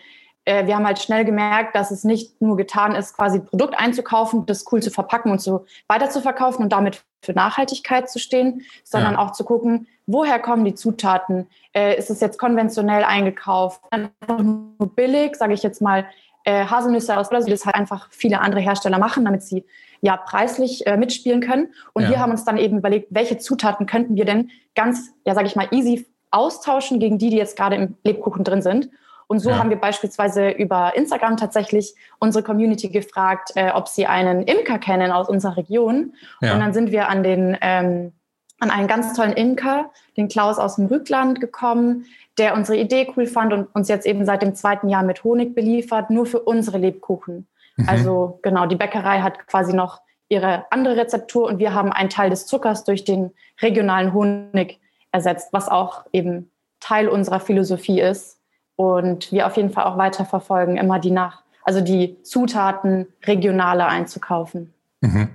äh, 0.45 0.65
wir 0.65 0.75
haben 0.75 0.85
halt 0.85 0.99
schnell 0.99 1.23
gemerkt, 1.23 1.75
dass 1.75 1.91
es 1.91 2.03
nicht 2.03 2.41
nur 2.41 2.57
getan 2.57 2.93
ist, 2.93 3.15
quasi 3.15 3.39
Produkt 3.39 3.77
einzukaufen, 3.77 4.45
das 4.45 4.65
cool 4.71 4.81
zu 4.81 4.91
verpacken 4.91 5.31
und 5.31 5.41
so 5.41 5.65
weiter 5.87 6.09
zu 6.09 6.21
verkaufen 6.21 6.63
und 6.63 6.73
damit 6.73 7.03
für 7.21 7.33
Nachhaltigkeit 7.33 8.09
zu 8.09 8.19
stehen, 8.19 8.63
sondern 8.83 9.13
ja. 9.13 9.19
auch 9.19 9.31
zu 9.31 9.43
gucken, 9.43 9.87
woher 10.07 10.39
kommen 10.39 10.65
die 10.65 10.75
Zutaten? 10.75 11.47
Äh, 11.73 11.97
ist 11.97 12.09
es 12.09 12.19
jetzt 12.19 12.37
konventionell 12.37 13.03
eingekauft? 13.03 13.81
Einfach 13.91 14.39
nur 14.39 14.95
billig, 14.95 15.35
sage 15.35 15.53
ich 15.53 15.63
jetzt 15.63 15.81
mal, 15.81 16.05
äh, 16.43 16.65
Haselnüsse 16.65 17.17
aus 17.17 17.29
Brasilien, 17.29 17.55
das 17.55 17.65
halt 17.65 17.75
einfach 17.75 18.07
viele 18.11 18.41
andere 18.41 18.61
Hersteller 18.61 18.97
machen, 18.97 19.25
damit 19.25 19.43
sie 19.43 19.65
ja 20.01 20.17
preislich 20.17 20.87
äh, 20.87 20.97
mitspielen 20.97 21.41
können. 21.41 21.73
Und 21.93 22.03
ja. 22.03 22.09
wir 22.09 22.19
haben 22.19 22.31
uns 22.31 22.43
dann 22.43 22.57
eben 22.57 22.79
überlegt, 22.79 23.07
welche 23.11 23.37
Zutaten 23.37 23.85
könnten 23.85 24.15
wir 24.15 24.25
denn 24.25 24.49
ganz, 24.75 25.11
ja 25.25 25.35
sage 25.35 25.47
ich 25.47 25.55
mal, 25.55 25.67
easy 25.71 26.07
austauschen 26.31 26.99
gegen 26.99 27.19
die, 27.19 27.29
die 27.29 27.37
jetzt 27.37 27.57
gerade 27.57 27.75
im 27.75 27.95
Lebkuchen 28.03 28.43
drin 28.43 28.61
sind. 28.61 28.89
Und 29.31 29.39
so 29.39 29.51
ja. 29.51 29.59
haben 29.59 29.69
wir 29.69 29.77
beispielsweise 29.77 30.49
über 30.49 30.91
Instagram 30.97 31.37
tatsächlich 31.37 31.95
unsere 32.19 32.43
Community 32.43 32.89
gefragt, 32.89 33.51
äh, 33.55 33.71
ob 33.71 33.87
sie 33.87 34.05
einen 34.05 34.41
Imker 34.41 34.77
kennen 34.77 35.13
aus 35.13 35.29
unserer 35.29 35.55
Region. 35.55 36.15
Ja. 36.41 36.53
Und 36.53 36.59
dann 36.59 36.73
sind 36.73 36.91
wir 36.91 37.07
an 37.07 37.23
den 37.23 37.57
ähm, 37.61 38.11
an 38.59 38.71
einen 38.71 38.89
ganz 38.89 39.13
tollen 39.13 39.31
Imker, 39.31 39.89
den 40.17 40.27
Klaus 40.27 40.59
aus 40.59 40.75
dem 40.75 40.87
Rückland, 40.87 41.39
gekommen, 41.39 42.07
der 42.37 42.55
unsere 42.55 42.77
Idee 42.77 43.07
cool 43.15 43.25
fand 43.25 43.53
und 43.53 43.73
uns 43.73 43.87
jetzt 43.87 44.05
eben 44.05 44.25
seit 44.25 44.41
dem 44.41 44.53
zweiten 44.53 44.89
Jahr 44.89 45.03
mit 45.03 45.23
Honig 45.23 45.55
beliefert, 45.55 46.09
nur 46.09 46.25
für 46.25 46.41
unsere 46.41 46.77
Lebkuchen. 46.77 47.47
Mhm. 47.77 47.87
Also 47.87 48.39
genau, 48.43 48.65
die 48.65 48.75
Bäckerei 48.75 49.21
hat 49.21 49.47
quasi 49.47 49.73
noch 49.73 50.01
ihre 50.27 50.65
andere 50.71 50.97
Rezeptur 50.97 51.45
und 51.45 51.57
wir 51.57 51.73
haben 51.73 51.93
einen 51.93 52.09
Teil 52.09 52.29
des 52.29 52.47
Zuckers 52.47 52.83
durch 52.83 53.05
den 53.05 53.31
regionalen 53.61 54.11
Honig 54.11 54.81
ersetzt, 55.13 55.53
was 55.53 55.69
auch 55.69 56.03
eben 56.11 56.51
Teil 56.81 57.07
unserer 57.07 57.39
Philosophie 57.39 58.01
ist 58.01 58.40
und 58.81 59.31
wir 59.31 59.47
auf 59.47 59.57
jeden 59.57 59.71
Fall 59.71 59.85
auch 59.85 59.97
weiter 59.97 60.25
verfolgen, 60.25 60.77
immer 60.77 60.99
die 60.99 61.11
nach, 61.11 61.41
also 61.63 61.81
die 61.81 62.21
Zutaten 62.23 63.07
regionaler 63.25 63.87
einzukaufen. 63.87 64.73
Mhm. 65.01 65.29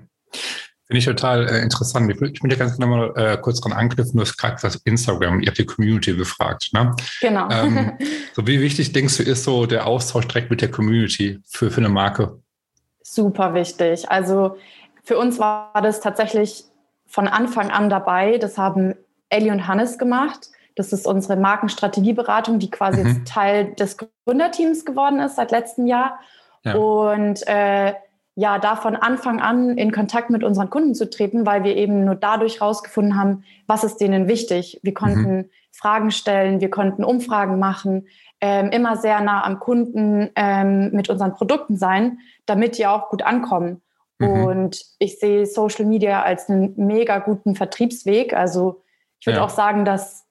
Finde 0.86 0.98
ich 0.98 1.04
total 1.04 1.48
äh, 1.48 1.62
interessant. 1.62 2.08
Ich, 2.10 2.20
ich 2.22 2.42
möchte 2.42 2.58
ganz 2.58 2.78
nochmal 2.78 3.12
äh, 3.16 3.36
kurz 3.38 3.60
dran 3.60 3.72
anknüpfen. 3.72 4.16
Du 4.16 4.20
hast 4.20 4.36
gerade 4.36 4.54
gesagt, 4.54 4.80
Instagram, 4.84 5.40
ihr 5.40 5.48
habt 5.48 5.58
die 5.58 5.66
Community 5.66 6.12
befragt. 6.12 6.70
Ne? 6.72 6.94
Genau. 7.20 7.48
Ähm, 7.50 7.92
so 8.34 8.46
wie 8.46 8.60
wichtig 8.60 8.92
denkst 8.92 9.16
du, 9.16 9.24
ist 9.24 9.42
so 9.42 9.66
der 9.66 9.86
Austausch 9.86 10.28
direkt 10.28 10.50
mit 10.50 10.60
der 10.60 10.70
Community 10.70 11.40
für, 11.44 11.72
für 11.72 11.78
eine 11.78 11.88
Marke? 11.88 12.38
Super 13.02 13.54
wichtig. 13.54 14.08
Also 14.10 14.58
für 15.02 15.18
uns 15.18 15.40
war 15.40 15.72
das 15.82 16.00
tatsächlich 16.00 16.64
von 17.06 17.26
Anfang 17.26 17.70
an 17.70 17.90
dabei. 17.90 18.38
Das 18.38 18.56
haben 18.56 18.94
Ellie 19.28 19.50
und 19.50 19.66
Hannes 19.66 19.98
gemacht. 19.98 20.50
Das 20.76 20.92
ist 20.92 21.06
unsere 21.06 21.36
Markenstrategieberatung, 21.36 22.58
die 22.58 22.70
quasi 22.70 23.02
mhm. 23.02 23.24
Teil 23.24 23.74
des 23.74 23.96
Gründerteams 24.26 24.84
geworden 24.84 25.18
ist 25.18 25.36
seit 25.36 25.50
letztem 25.50 25.86
Jahr. 25.86 26.20
Ja. 26.64 26.74
Und 26.74 27.46
äh, 27.48 27.94
ja, 28.38 28.58
da 28.58 28.76
von 28.76 28.94
Anfang 28.94 29.40
an 29.40 29.78
in 29.78 29.90
Kontakt 29.90 30.28
mit 30.28 30.44
unseren 30.44 30.68
Kunden 30.68 30.94
zu 30.94 31.08
treten, 31.08 31.46
weil 31.46 31.64
wir 31.64 31.74
eben 31.74 32.04
nur 32.04 32.14
dadurch 32.14 32.60
rausgefunden 32.60 33.18
haben, 33.18 33.44
was 33.66 33.82
ist 33.82 33.96
denen 33.96 34.28
wichtig. 34.28 34.78
Wir 34.82 34.92
konnten 34.92 35.36
mhm. 35.36 35.50
Fragen 35.72 36.10
stellen, 36.10 36.60
wir 36.60 36.70
konnten 36.70 37.02
Umfragen 37.02 37.58
machen, 37.58 38.06
ähm, 38.42 38.68
immer 38.70 38.96
sehr 38.96 39.22
nah 39.22 39.42
am 39.42 39.58
Kunden 39.58 40.28
ähm, 40.36 40.90
mit 40.92 41.08
unseren 41.08 41.32
Produkten 41.32 41.78
sein, 41.78 42.18
damit 42.44 42.76
die 42.76 42.86
auch 42.86 43.08
gut 43.08 43.22
ankommen. 43.22 43.80
Mhm. 44.18 44.44
Und 44.44 44.84
ich 44.98 45.18
sehe 45.18 45.46
Social 45.46 45.86
Media 45.86 46.22
als 46.22 46.50
einen 46.50 46.74
mega 46.76 47.18
guten 47.18 47.54
Vertriebsweg. 47.54 48.34
Also 48.34 48.82
ich 49.18 49.26
würde 49.26 49.38
ja. 49.38 49.44
auch 49.44 49.50
sagen, 49.50 49.86
dass 49.86 50.25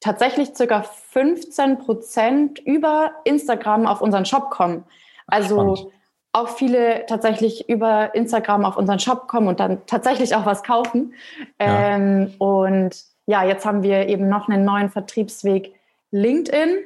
tatsächlich 0.00 0.54
circa 0.54 0.82
15 0.82 1.78
Prozent 1.78 2.58
über 2.60 3.12
Instagram 3.24 3.86
auf 3.86 4.00
unseren 4.00 4.24
Shop 4.24 4.50
kommen. 4.50 4.84
Also 5.26 5.76
Spannend 5.76 5.96
auch 6.36 6.50
viele 6.50 7.06
tatsächlich 7.06 7.66
über 7.68 8.14
Instagram 8.14 8.66
auf 8.66 8.76
unseren 8.76 8.98
Shop 8.98 9.26
kommen 9.26 9.48
und 9.48 9.58
dann 9.58 9.86
tatsächlich 9.86 10.34
auch 10.34 10.44
was 10.44 10.62
kaufen. 10.62 11.14
Ja. 11.58 11.94
Ähm, 11.94 12.34
und 12.38 12.90
ja, 13.24 13.42
jetzt 13.42 13.64
haben 13.64 13.82
wir 13.82 14.06
eben 14.08 14.28
noch 14.28 14.46
einen 14.48 14.64
neuen 14.64 14.90
Vertriebsweg 14.90 15.74
LinkedIn. 16.10 16.76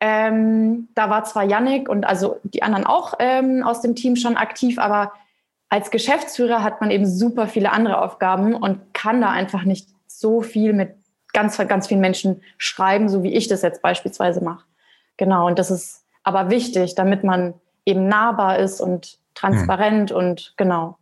Ähm, 0.00 0.88
da 0.94 1.10
war 1.10 1.24
zwar 1.24 1.44
Yannick 1.44 1.90
und 1.90 2.06
also 2.06 2.40
die 2.42 2.62
anderen 2.62 2.86
auch 2.86 3.14
ähm, 3.18 3.62
aus 3.62 3.82
dem 3.82 3.94
Team 3.96 4.16
schon 4.16 4.36
aktiv, 4.36 4.78
aber 4.78 5.12
als 5.68 5.90
Geschäftsführer 5.90 6.62
hat 6.62 6.80
man 6.80 6.90
eben 6.90 7.06
super 7.06 7.48
viele 7.48 7.72
andere 7.72 8.00
Aufgaben 8.00 8.54
und 8.54 8.94
kann 8.94 9.20
da 9.20 9.30
einfach 9.30 9.64
nicht 9.64 9.88
so 10.06 10.40
viel 10.40 10.72
mit 10.72 10.95
ganz, 11.36 11.58
ganz 11.68 11.86
vielen 11.86 12.00
Menschen 12.00 12.40
schreiben, 12.56 13.10
so 13.10 13.22
wie 13.22 13.34
ich 13.34 13.46
das 13.46 13.60
jetzt 13.60 13.82
beispielsweise 13.82 14.42
mache. 14.42 14.64
Genau, 15.18 15.46
und 15.46 15.58
das 15.58 15.70
ist 15.70 16.02
aber 16.22 16.48
wichtig, 16.48 16.94
damit 16.94 17.24
man 17.24 17.52
eben 17.84 18.08
nahbar 18.08 18.58
ist 18.58 18.80
und 18.80 19.18
transparent 19.34 20.10
hm. 20.10 20.16
und 20.16 20.54
genau. 20.56 20.96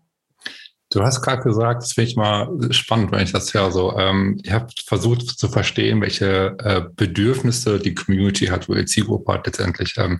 Du 0.90 1.02
hast 1.02 1.22
gerade 1.22 1.42
gesagt, 1.42 1.82
das 1.84 1.92
finde 1.92 2.10
ich 2.10 2.16
mal 2.16 2.48
spannend, 2.72 3.12
wenn 3.12 3.22
ich 3.22 3.30
das 3.30 3.54
höre. 3.54 3.70
So, 3.70 3.96
ähm, 3.96 4.40
ihr 4.42 4.54
habt 4.54 4.82
versucht 4.84 5.22
zu 5.22 5.48
verstehen, 5.48 6.00
welche 6.00 6.56
äh, 6.58 6.82
Bedürfnisse 6.96 7.78
die 7.78 7.94
Community 7.94 8.46
hat, 8.46 8.68
wo 8.68 8.74
die 8.74 8.86
Zielgruppe 8.86 9.34
hat 9.34 9.46
letztendlich. 9.46 9.94
Ähm, 9.98 10.18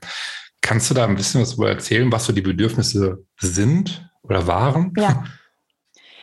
kannst 0.62 0.90
du 0.90 0.94
da 0.94 1.04
ein 1.06 1.16
bisschen 1.16 1.42
was 1.42 1.50
darüber 1.50 1.70
erzählen, 1.70 2.10
was 2.12 2.26
so 2.26 2.32
die 2.32 2.40
Bedürfnisse 2.40 3.24
sind 3.40 4.08
oder 4.22 4.46
waren? 4.46 4.92
Ja. 4.96 5.24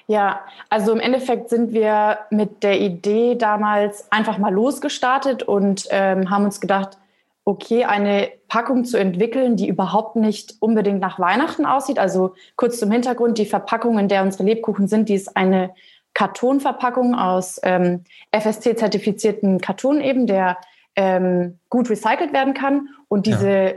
Ja, 0.08 0.42
also 0.70 0.92
im 0.92 1.00
Endeffekt 1.00 1.50
sind 1.50 1.74
wir 1.74 2.20
mit 2.30 2.64
der 2.64 2.80
Idee 2.80 3.36
damals 3.36 4.12
einfach 4.12 4.38
mal 4.38 4.54
losgestartet 4.54 5.44
und 5.44 5.88
ähm, 5.92 6.30
haben 6.30 6.46
uns 6.46 6.60
gedacht, 6.60 6.98
okay, 7.44 7.86
eine 7.86 8.30
Packung 8.48 8.86
zu 8.86 8.98
entwickeln, 8.98 9.56
die 9.56 9.68
überhaupt 9.68 10.16
nicht 10.16 10.56
unbedingt 10.60 11.00
nach 11.00 11.20
Weihnachten 11.20 11.66
aussieht. 11.66 11.98
Also 11.98 12.36
kurz 12.56 12.80
zum 12.80 12.92
Hintergrund, 12.92 13.38
die 13.38 13.46
Verpackung, 13.46 13.98
in 13.98 14.08
der 14.08 14.22
unsere 14.22 14.44
Lebkuchen 14.44 14.88
sind, 14.88 15.10
die 15.10 15.16
ist 15.16 15.36
eine 15.36 15.74
Kartonverpackung 16.14 17.16
aus 17.16 17.60
ähm, 17.64 18.04
FSC-zertifizierten 18.32 19.60
Karton 19.60 20.02
eben, 20.02 20.28
der 20.28 20.58
ähm, 20.96 21.60
gut 21.70 21.90
recycelt 21.90 22.34
werden 22.34 22.54
kann. 22.54 22.90
Und 23.08 23.26
diese, 23.26 23.50
ja. 23.50 23.74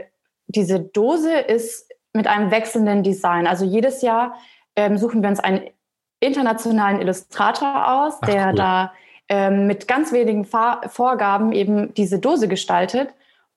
diese 0.47 0.79
Dose 0.79 1.33
ist 1.33 1.89
mit 2.13 2.27
einem 2.27 2.51
wechselnden 2.51 3.03
Design. 3.03 3.47
Also 3.47 3.65
jedes 3.65 4.01
Jahr 4.01 4.35
ähm, 4.75 4.97
suchen 4.97 5.21
wir 5.21 5.29
uns 5.29 5.39
einen 5.39 5.61
internationalen 6.25 7.01
Illustrator 7.01 7.87
aus, 7.87 8.15
Ach, 8.21 8.27
der 8.27 8.47
cool. 8.47 8.55
da 8.55 8.93
ähm, 9.29 9.67
mit 9.67 9.87
ganz 9.87 10.11
wenigen 10.11 10.45
Fahr 10.45 10.81
Vorgaben 10.89 11.51
eben 11.51 11.93
diese 11.93 12.19
Dose 12.19 12.47
gestaltet. 12.47 13.09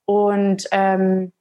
Und 0.04 0.66
ähm, 0.72 1.32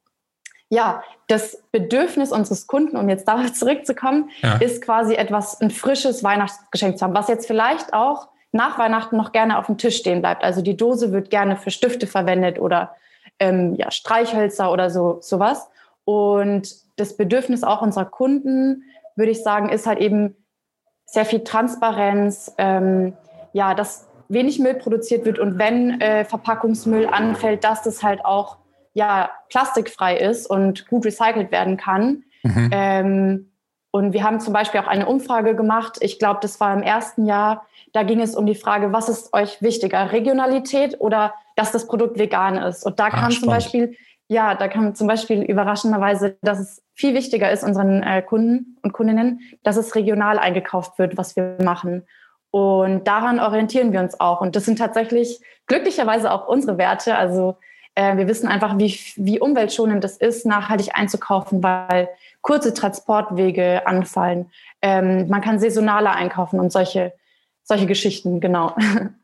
ja, 0.68 1.02
das 1.28 1.62
Bedürfnis 1.72 2.32
unseres 2.32 2.66
Kunden, 2.66 2.96
um 2.96 3.08
jetzt 3.08 3.26
darauf 3.28 3.52
zurückzukommen, 3.52 4.30
ja. 4.42 4.56
ist 4.56 4.82
quasi 4.82 5.14
etwas, 5.14 5.60
ein 5.60 5.70
frisches 5.70 6.22
Weihnachtsgeschenk 6.22 6.98
zu 6.98 7.04
haben, 7.04 7.14
was 7.14 7.28
jetzt 7.28 7.46
vielleicht 7.46 7.94
auch 7.94 8.28
nach 8.52 8.78
Weihnachten 8.78 9.16
noch 9.16 9.32
gerne 9.32 9.58
auf 9.58 9.66
dem 9.66 9.78
Tisch 9.78 9.96
stehen 9.96 10.20
bleibt. 10.20 10.42
Also 10.42 10.62
die 10.62 10.76
Dose 10.76 11.12
wird 11.12 11.30
gerne 11.30 11.56
für 11.56 11.70
Stifte 11.70 12.06
verwendet 12.06 12.58
oder 12.58 12.96
ähm, 13.38 13.74
ja, 13.74 13.90
Streichhölzer 13.90 14.72
oder 14.72 14.90
so 14.90 15.18
sowas. 15.20 15.68
Und 16.04 16.74
das 16.96 17.16
Bedürfnis 17.16 17.62
auch 17.62 17.82
unserer 17.82 18.06
Kunden, 18.06 18.84
würde 19.16 19.30
ich 19.30 19.42
sagen, 19.42 19.68
ist 19.68 19.86
halt 19.86 19.98
eben 19.98 20.34
sehr 21.08 21.24
viel 21.24 21.42
Transparenz, 21.42 22.54
ähm, 22.58 23.14
ja, 23.54 23.74
dass 23.74 24.06
wenig 24.28 24.58
Müll 24.58 24.74
produziert 24.74 25.24
wird 25.24 25.38
und 25.38 25.58
wenn 25.58 26.00
äh, 26.00 26.24
Verpackungsmüll 26.26 27.06
anfällt, 27.06 27.64
dass 27.64 27.82
das 27.82 28.02
halt 28.02 28.24
auch 28.24 28.58
ja, 28.92 29.30
plastikfrei 29.48 30.16
ist 30.18 30.46
und 30.46 30.86
gut 30.88 31.06
recycelt 31.06 31.50
werden 31.50 31.76
kann. 31.78 32.24
Mhm. 32.42 32.70
Ähm, 32.72 33.52
und 33.90 34.12
wir 34.12 34.22
haben 34.22 34.38
zum 34.38 34.52
Beispiel 34.52 34.80
auch 34.80 34.86
eine 34.86 35.06
Umfrage 35.06 35.56
gemacht. 35.56 35.96
Ich 36.00 36.18
glaube, 36.18 36.40
das 36.42 36.60
war 36.60 36.74
im 36.74 36.82
ersten 36.82 37.24
Jahr. 37.24 37.66
Da 37.94 38.02
ging 38.02 38.20
es 38.20 38.36
um 38.36 38.44
die 38.44 38.54
Frage, 38.54 38.92
was 38.92 39.08
ist 39.08 39.32
euch 39.32 39.62
wichtiger, 39.62 40.12
Regionalität 40.12 41.00
oder 41.00 41.32
dass 41.56 41.72
das 41.72 41.86
Produkt 41.86 42.18
vegan 42.18 42.56
ist? 42.56 42.84
Und 42.84 43.00
da 43.00 43.06
ah, 43.06 43.10
kam 43.10 43.30
spannend. 43.30 43.38
zum 43.40 43.48
Beispiel, 43.48 43.96
ja, 44.28 44.54
da 44.54 44.68
kam 44.68 44.94
zum 44.94 45.06
Beispiel 45.06 45.42
überraschenderweise, 45.42 46.36
dass 46.42 46.58
es 46.60 46.82
viel 46.94 47.14
wichtiger 47.14 47.50
ist 47.50 47.64
unseren 47.64 48.02
äh, 48.02 48.22
Kunden 48.22 48.76
und 48.82 48.92
Kundinnen, 48.92 49.40
dass 49.62 49.76
es 49.76 49.94
regional 49.94 50.38
eingekauft 50.38 50.98
wird, 50.98 51.16
was 51.16 51.34
wir 51.34 51.56
machen. 51.62 52.06
Und 52.50 53.04
daran 53.08 53.40
orientieren 53.40 53.92
wir 53.92 54.00
uns 54.00 54.20
auch. 54.20 54.40
Und 54.40 54.54
das 54.54 54.66
sind 54.66 54.78
tatsächlich 54.78 55.40
glücklicherweise 55.66 56.30
auch 56.30 56.46
unsere 56.46 56.76
Werte. 56.76 57.16
Also 57.16 57.56
äh, 57.94 58.16
wir 58.16 58.28
wissen 58.28 58.48
einfach, 58.48 58.78
wie, 58.78 58.98
wie 59.16 59.40
umweltschonend 59.40 60.04
es 60.04 60.16
ist, 60.18 60.44
nachhaltig 60.44 60.90
einzukaufen, 60.94 61.62
weil 61.62 62.08
kurze 62.42 62.74
Transportwege 62.74 63.86
anfallen. 63.86 64.50
Ähm, 64.82 65.28
man 65.28 65.40
kann 65.40 65.58
saisonaler 65.58 66.12
einkaufen 66.12 66.60
und 66.60 66.70
solche, 66.70 67.12
solche 67.64 67.86
Geschichten, 67.86 68.40
genau. 68.40 68.74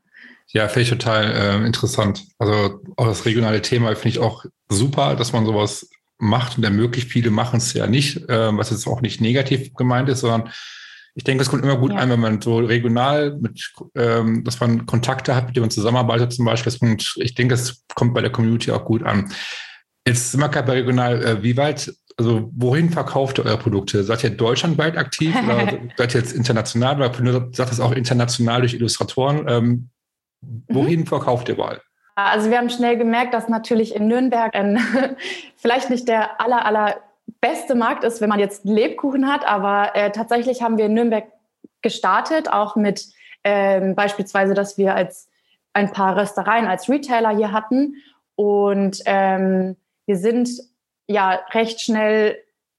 Ja, 0.48 0.68
finde 0.68 0.82
ich 0.82 0.90
total 0.90 1.32
äh, 1.32 1.66
interessant. 1.66 2.24
Also 2.38 2.80
auch 2.96 3.06
das 3.06 3.24
regionale 3.24 3.62
Thema 3.62 3.94
finde 3.96 4.08
ich 4.10 4.18
auch 4.18 4.44
super, 4.68 5.16
dass 5.16 5.32
man 5.32 5.46
sowas 5.46 5.88
macht 6.18 6.58
und 6.58 6.64
ermöglicht. 6.64 7.10
Viele 7.10 7.30
machen 7.30 7.58
es 7.58 7.72
ja 7.72 7.86
nicht, 7.86 8.28
äh, 8.28 8.56
was 8.56 8.70
jetzt 8.70 8.86
auch 8.86 9.00
nicht 9.00 9.20
negativ 9.20 9.74
gemeint 9.74 10.08
ist, 10.08 10.20
sondern 10.20 10.50
ich 11.16 11.24
denke, 11.24 11.42
es 11.42 11.48
kommt 11.48 11.62
immer 11.62 11.76
gut 11.76 11.92
ja. 11.92 11.98
an, 11.98 12.10
wenn 12.10 12.20
man 12.20 12.40
so 12.40 12.58
regional 12.58 13.36
mit, 13.40 13.72
ähm, 13.94 14.42
dass 14.42 14.58
man 14.58 14.84
Kontakte 14.86 15.34
hat, 15.36 15.46
mit 15.46 15.56
denen 15.56 15.64
man 15.64 15.70
zusammenarbeitet 15.70 16.32
zum 16.32 16.44
Beispiel. 16.44 16.72
Und 16.80 17.14
ich 17.18 17.34
denke, 17.34 17.54
es 17.54 17.84
kommt 17.94 18.14
bei 18.14 18.20
der 18.20 18.32
Community 18.32 18.72
auch 18.72 18.84
gut 18.84 19.04
an. 19.04 19.32
Jetzt 20.06 20.32
sind 20.32 20.40
wir 20.40 20.48
gerade 20.48 20.66
bei 20.66 20.74
regional. 20.74 21.22
Äh, 21.22 21.42
wie 21.42 21.56
weit, 21.56 21.94
also 22.16 22.50
wohin 22.54 22.90
verkauft 22.90 23.38
ihr 23.38 23.46
eure 23.46 23.58
Produkte? 23.58 24.02
Seid 24.02 24.24
ihr 24.24 24.30
deutschlandweit 24.30 24.96
aktiv 24.96 25.34
oder 25.36 25.78
seid 25.96 26.14
ihr 26.14 26.20
jetzt 26.20 26.32
international? 26.32 26.98
Weil 26.98 27.48
sagst 27.52 27.72
es 27.72 27.80
auch 27.80 27.92
international 27.92 28.60
durch 28.62 28.74
Illustratoren. 28.74 29.46
Ähm, 29.48 29.90
wohin 30.68 31.00
mhm. 31.00 31.06
verkauft 31.06 31.48
ihr 31.48 31.54
überall? 31.54 31.80
Also 32.16 32.50
wir 32.50 32.58
haben 32.58 32.70
schnell 32.70 32.96
gemerkt, 32.96 33.34
dass 33.34 33.48
natürlich 33.48 33.94
in 33.94 34.06
Nürnberg 34.06 34.54
äh, 34.54 34.76
vielleicht 35.56 35.90
nicht 35.90 36.08
der 36.08 36.40
aller, 36.40 36.64
aller 36.64 37.00
beste 37.40 37.74
Markt 37.74 38.04
ist, 38.04 38.20
wenn 38.20 38.28
man 38.28 38.38
jetzt 38.38 38.64
Lebkuchen 38.64 39.30
hat. 39.30 39.46
Aber 39.46 39.94
äh, 39.94 40.10
tatsächlich 40.12 40.62
haben 40.62 40.78
wir 40.78 40.86
in 40.86 40.94
Nürnberg 40.94 41.24
gestartet, 41.82 42.50
auch 42.52 42.76
mit 42.76 43.06
ähm, 43.42 43.94
beispielsweise, 43.94 44.54
dass 44.54 44.78
wir 44.78 44.94
als 44.94 45.28
ein 45.72 45.90
paar 45.90 46.16
Röstereien 46.16 46.66
als 46.66 46.88
Retailer 46.88 47.36
hier 47.36 47.52
hatten. 47.52 47.96
Und 48.36 49.02
ähm, 49.06 49.76
wir 50.06 50.16
sind 50.16 50.48
ja 51.06 51.40
recht 51.52 51.80
schnell, 51.80 52.38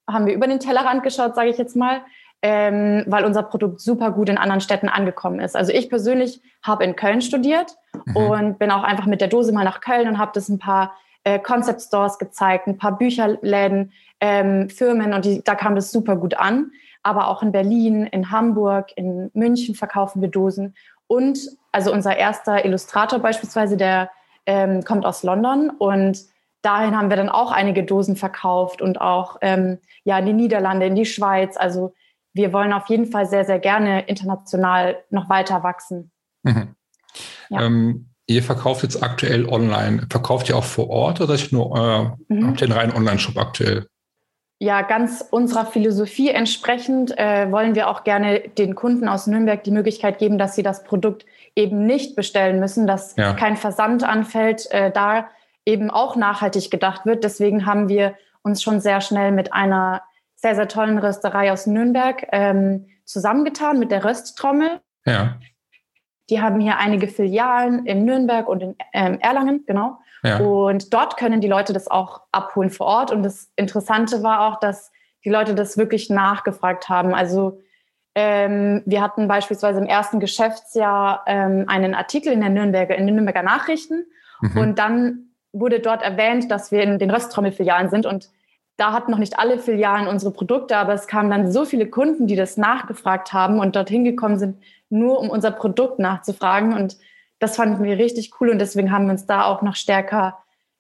haben 0.10 0.26
wir 0.26 0.34
über 0.34 0.48
den 0.48 0.60
Tellerrand 0.60 1.04
geschaut, 1.04 1.36
sage 1.36 1.50
ich 1.50 1.58
jetzt 1.58 1.76
mal, 1.76 2.02
ähm, 2.42 3.04
weil 3.08 3.26
unser 3.26 3.44
Produkt 3.44 3.82
super 3.82 4.12
gut 4.12 4.30
in 4.30 4.38
anderen 4.38 4.62
Städten 4.62 4.90
angekommen 4.90 5.40
ist. 5.40 5.56
Also 5.56 5.72
ich 5.72 5.90
persönlich 5.90 6.42
habe 6.62 6.84
in 6.84 6.96
Köln 6.96 7.22
studiert 7.22 7.76
mhm. 8.06 8.16
und 8.16 8.60
bin 8.60 8.72
auch 8.72 8.84
einfach 8.84 9.06
mit 9.06 9.22
der 9.22 9.28
Dose 9.28 9.52
mal 9.52 9.64
nach 9.64 9.82
Köln 9.82 10.08
und 10.08 10.18
habe 10.18 10.32
das 10.34 10.50
ein 10.50 10.60
paar 10.60 10.94
äh, 11.24 11.40
Concept 11.40 11.82
Stores 11.82 12.20
gezeigt, 12.20 12.68
ein 12.68 12.78
paar 12.78 12.98
Bücherläden, 12.98 13.92
ähm, 14.20 14.70
Firmen 14.70 15.14
und 15.14 15.26
die, 15.26 15.44
da 15.44 15.56
kam 15.56 15.76
das 15.76 15.92
super 15.92 16.16
gut 16.16 16.36
an. 16.36 16.72
Aber 17.04 17.28
auch 17.28 17.44
in 17.44 17.52
Berlin, 17.52 18.08
in 18.08 18.32
Hamburg, 18.32 18.92
in 18.96 19.30
München 19.34 19.76
verkaufen 19.76 20.22
wir 20.22 20.30
Dosen. 20.30 20.76
Und 21.08 21.40
also 21.72 21.92
unser 21.92 22.18
erster 22.18 22.66
Illustrator 22.66 23.20
beispielsweise, 23.20 23.78
der 23.78 24.10
ähm, 24.46 24.84
kommt 24.84 25.06
aus 25.06 25.24
London 25.24 25.70
und 25.70 26.20
dahin 26.62 26.98
haben 26.98 27.10
wir 27.10 27.18
dann 27.18 27.30
auch 27.30 27.52
einige 27.52 27.84
Dosen 27.84 28.16
verkauft 28.16 28.82
und 28.82 29.02
auch 29.02 29.38
ähm, 29.42 29.78
ja 30.04 30.18
in 30.18 30.26
die 30.26 30.34
Niederlande, 30.34 30.88
in 30.88 30.96
die 30.96 31.06
Schweiz. 31.06 31.58
Also 31.58 31.94
wir 32.36 32.54
wollen 32.54 32.74
auf 32.74 32.88
jeden 32.90 33.08
Fall 33.08 33.26
sehr, 33.26 33.46
sehr 33.46 33.60
gerne 33.60 34.02
international 34.02 35.04
noch 35.10 35.30
weiter 35.30 35.64
wachsen. 35.64 36.12
Mhm. 36.44 36.76
Ja. 37.50 37.64
Ähm, 37.64 38.10
ihr 38.28 38.44
verkauft 38.44 38.84
jetzt 38.84 39.02
aktuell 39.02 39.48
online. 39.48 40.06
Verkauft 40.12 40.50
ihr 40.50 40.58
auch 40.58 40.64
vor 40.64 40.90
Ort 40.90 41.22
oder 41.22 41.36
nur, 41.50 42.16
äh, 42.30 42.34
mhm. 42.34 42.48
habt 42.48 42.62
ihr 42.62 42.68
einen 42.68 42.78
reinen 42.78 42.96
Online-Shop 42.96 43.38
aktuell? 43.38 43.88
ja, 44.60 44.82
ganz 44.82 45.26
unserer 45.32 45.66
Philosophie 45.66 46.30
entsprechend 46.30 47.18
äh, 47.18 47.52
wollen 47.52 47.76
wir 47.76 47.90
auch 47.90 48.04
gerne 48.04 48.40
den 48.40 48.76
Kunden 48.76 49.10
aus 49.10 49.28
Nürnberg 49.28 49.64
die 49.64 49.72
Möglichkeit 49.72 50.18
geben, 50.18 50.38
dass 50.38 50.56
sie 50.56 50.64
das 50.64 50.84
Produkt 50.84 51.26
eben 51.56 51.86
nicht 51.86 52.16
bestellen 52.16 52.60
müssen, 52.60 52.88
dass 52.88 53.16
ja. 53.18 53.34
kein 53.34 53.58
Versand 53.58 54.04
anfällt, 54.04 54.72
äh, 54.72 54.92
da 54.92 55.28
eben 55.66 55.90
auch 55.90 56.16
nachhaltig 56.16 56.72
gedacht 56.72 57.06
wird. 57.06 57.24
Deswegen 57.24 57.66
haben 57.66 57.90
wir 57.90 58.16
uns 58.44 58.64
schon 58.64 58.80
sehr 58.80 59.02
schnell 59.02 59.32
mit 59.32 59.52
einer 59.52 60.04
sehr, 60.46 60.54
sehr 60.54 60.68
tollen 60.68 61.00
Rösterei 61.00 61.52
aus 61.52 61.66
Nürnberg 61.66 62.28
ähm, 62.32 62.86
zusammengetan, 63.04 63.80
mit 63.80 63.90
der 63.90 64.06
Rösttrommel. 64.06 64.80
Ja. 65.04 65.40
Die 66.30 66.40
haben 66.40 66.60
hier 66.60 66.78
einige 66.78 67.08
Filialen 67.08 67.88
in 67.88 68.06
Nürnberg 68.06 68.48
und 68.48 68.62
in 68.62 68.76
ähm, 68.94 69.18
Erlangen, 69.22 69.64
genau. 69.66 69.98
Ja. 70.22 70.38
Und 70.38 70.94
dort 70.94 71.18
können 71.18 71.42
die 71.42 71.48
Leute 71.48 71.74
das 71.74 71.88
auch 71.88 72.22
abholen 72.32 72.70
vor 72.70 72.86
Ort. 72.86 73.12
Und 73.12 73.24
das 73.24 73.52
Interessante 73.56 74.22
war 74.22 74.48
auch, 74.48 74.60
dass 74.60 74.92
die 75.24 75.32
Leute 75.32 75.56
das 75.56 75.80
wirklich 75.80 76.12
nachgefragt 76.12 76.90
haben. 76.90 77.16
Also 77.16 77.60
ähm, 78.14 78.84
wir 78.86 79.02
hatten 79.02 79.28
beispielsweise 79.28 79.80
im 79.80 79.88
ersten 79.88 80.20
Geschäftsjahr 80.20 81.24
ähm, 81.26 81.66
einen 81.68 81.96
Artikel 81.96 82.32
in, 82.32 82.42
der 82.42 82.52
Nürnberger, 82.52 82.96
in 82.96 83.08
den 83.08 83.16
Nürnberger 83.16 83.42
Nachrichten. 83.42 84.06
Mhm. 84.42 84.58
Und 84.58 84.78
dann 84.78 85.30
wurde 85.54 85.80
dort 85.80 86.04
erwähnt, 86.04 86.52
dass 86.52 86.72
wir 86.72 86.84
in 86.84 87.00
den 87.00 87.10
Rösttrommelfilialen 87.10 87.90
sind. 87.90 88.06
Und 88.06 88.30
da 88.78 88.92
hatten 88.92 89.12
noch 89.12 89.20
nicht 89.20 89.40
alle 89.40 89.58
Filialen 89.60 90.08
unsere 90.08 90.32
Produkte, 90.32 90.78
aber 90.78 90.94
es 90.94 91.08
kamen 91.08 91.30
dann 91.30 91.52
so 91.52 91.66
viele 91.66 91.90
Kunden, 91.90 92.28
die 92.28 92.36
das 92.36 92.58
nachgefragt 92.58 93.32
haben 93.32 93.60
und 93.60 93.76
dorthin 93.76 94.04
gekommen 94.04 94.38
sind, 94.38 94.62
nur 94.90 95.20
um 95.20 95.30
unser 95.30 95.52
Produkt 95.52 96.00
nachzufragen. 96.00 96.74
Und 96.74 96.98
das 97.40 97.56
fanden 97.56 97.84
wir 97.84 97.98
richtig 97.98 98.32
cool 98.40 98.50
und 98.50 98.60
deswegen 98.60 98.92
haben 98.92 99.06
wir 99.06 99.12
uns 99.12 99.26
da 99.26 99.46
auch 99.46 99.62
noch 99.62 99.76
stärker, 99.76 100.38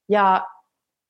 ja, 0.08 0.46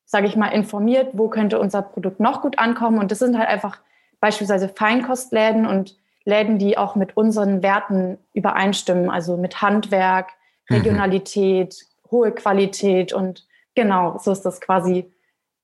sage 0.05 0.27
ich 0.27 0.35
mal, 0.35 0.49
informiert, 0.49 1.09
wo 1.13 1.29
könnte 1.29 1.59
unser 1.59 1.81
Produkt 1.81 2.19
noch 2.19 2.41
gut 2.41 2.59
ankommen. 2.59 2.99
Und 2.99 3.11
das 3.11 3.19
sind 3.19 3.37
halt 3.37 3.49
einfach 3.49 3.79
beispielsweise 4.19 4.69
Feinkostläden 4.69 5.65
und 5.65 5.97
Läden, 6.23 6.57
die 6.57 6.77
auch 6.77 6.95
mit 6.95 7.17
unseren 7.17 7.63
Werten 7.63 8.17
übereinstimmen, 8.33 9.09
also 9.09 9.37
mit 9.37 9.61
Handwerk, 9.61 10.29
mhm. 10.69 10.77
Regionalität, 10.77 11.75
mhm. 11.75 12.11
hohe 12.11 12.31
Qualität 12.31 13.13
und 13.13 13.47
genau, 13.73 14.17
so 14.19 14.31
ist 14.31 14.41
das 14.41 14.61
quasi 14.61 15.11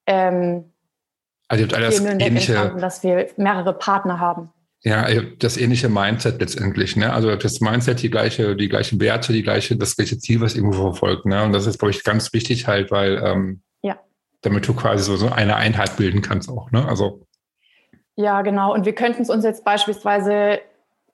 ähm, 0.05 0.70
Also 1.51 1.65
ihr 1.65 1.67
habt 1.67 1.75
alles 1.75 1.99
ähnliche, 1.99 2.73
dass 2.79 3.03
wir 3.03 3.27
mehrere 3.35 3.73
Partner 3.73 4.21
haben. 4.21 4.53
Ja, 4.83 5.05
das 5.37 5.57
ähnliche 5.57 5.89
Mindset 5.89 6.39
letztendlich, 6.39 6.95
ne? 6.95 7.11
Also 7.11 7.35
das 7.35 7.59
Mindset, 7.59 8.01
die 8.01 8.09
gleiche, 8.09 8.55
die 8.55 8.69
gleichen 8.69 9.01
Werte, 9.01 9.33
die 9.33 9.43
gleiche, 9.43 9.75
das 9.75 9.97
gleiche 9.97 10.17
Ziel, 10.17 10.39
was 10.39 10.55
irgendwo 10.55 10.81
verfolgt, 10.93 11.25
ne? 11.25 11.43
Und 11.43 11.51
das 11.51 11.67
ist, 11.67 11.77
glaube 11.77 11.91
ich, 11.91 12.05
ganz 12.05 12.31
wichtig 12.31 12.67
halt, 12.67 12.89
weil 12.89 13.21
ähm, 13.21 13.61
ja. 13.81 13.99
damit 14.43 14.65
du 14.65 14.73
quasi 14.73 15.03
so, 15.03 15.17
so 15.17 15.27
eine 15.27 15.57
Einheit 15.57 15.97
bilden 15.97 16.21
kannst 16.21 16.49
auch, 16.49 16.71
ne? 16.71 16.87
Also 16.87 17.27
ja, 18.15 18.43
genau. 18.43 18.73
Und 18.73 18.85
wir 18.85 18.95
könnten 18.95 19.21
es 19.21 19.29
uns 19.29 19.43
jetzt 19.43 19.65
beispielsweise 19.65 20.59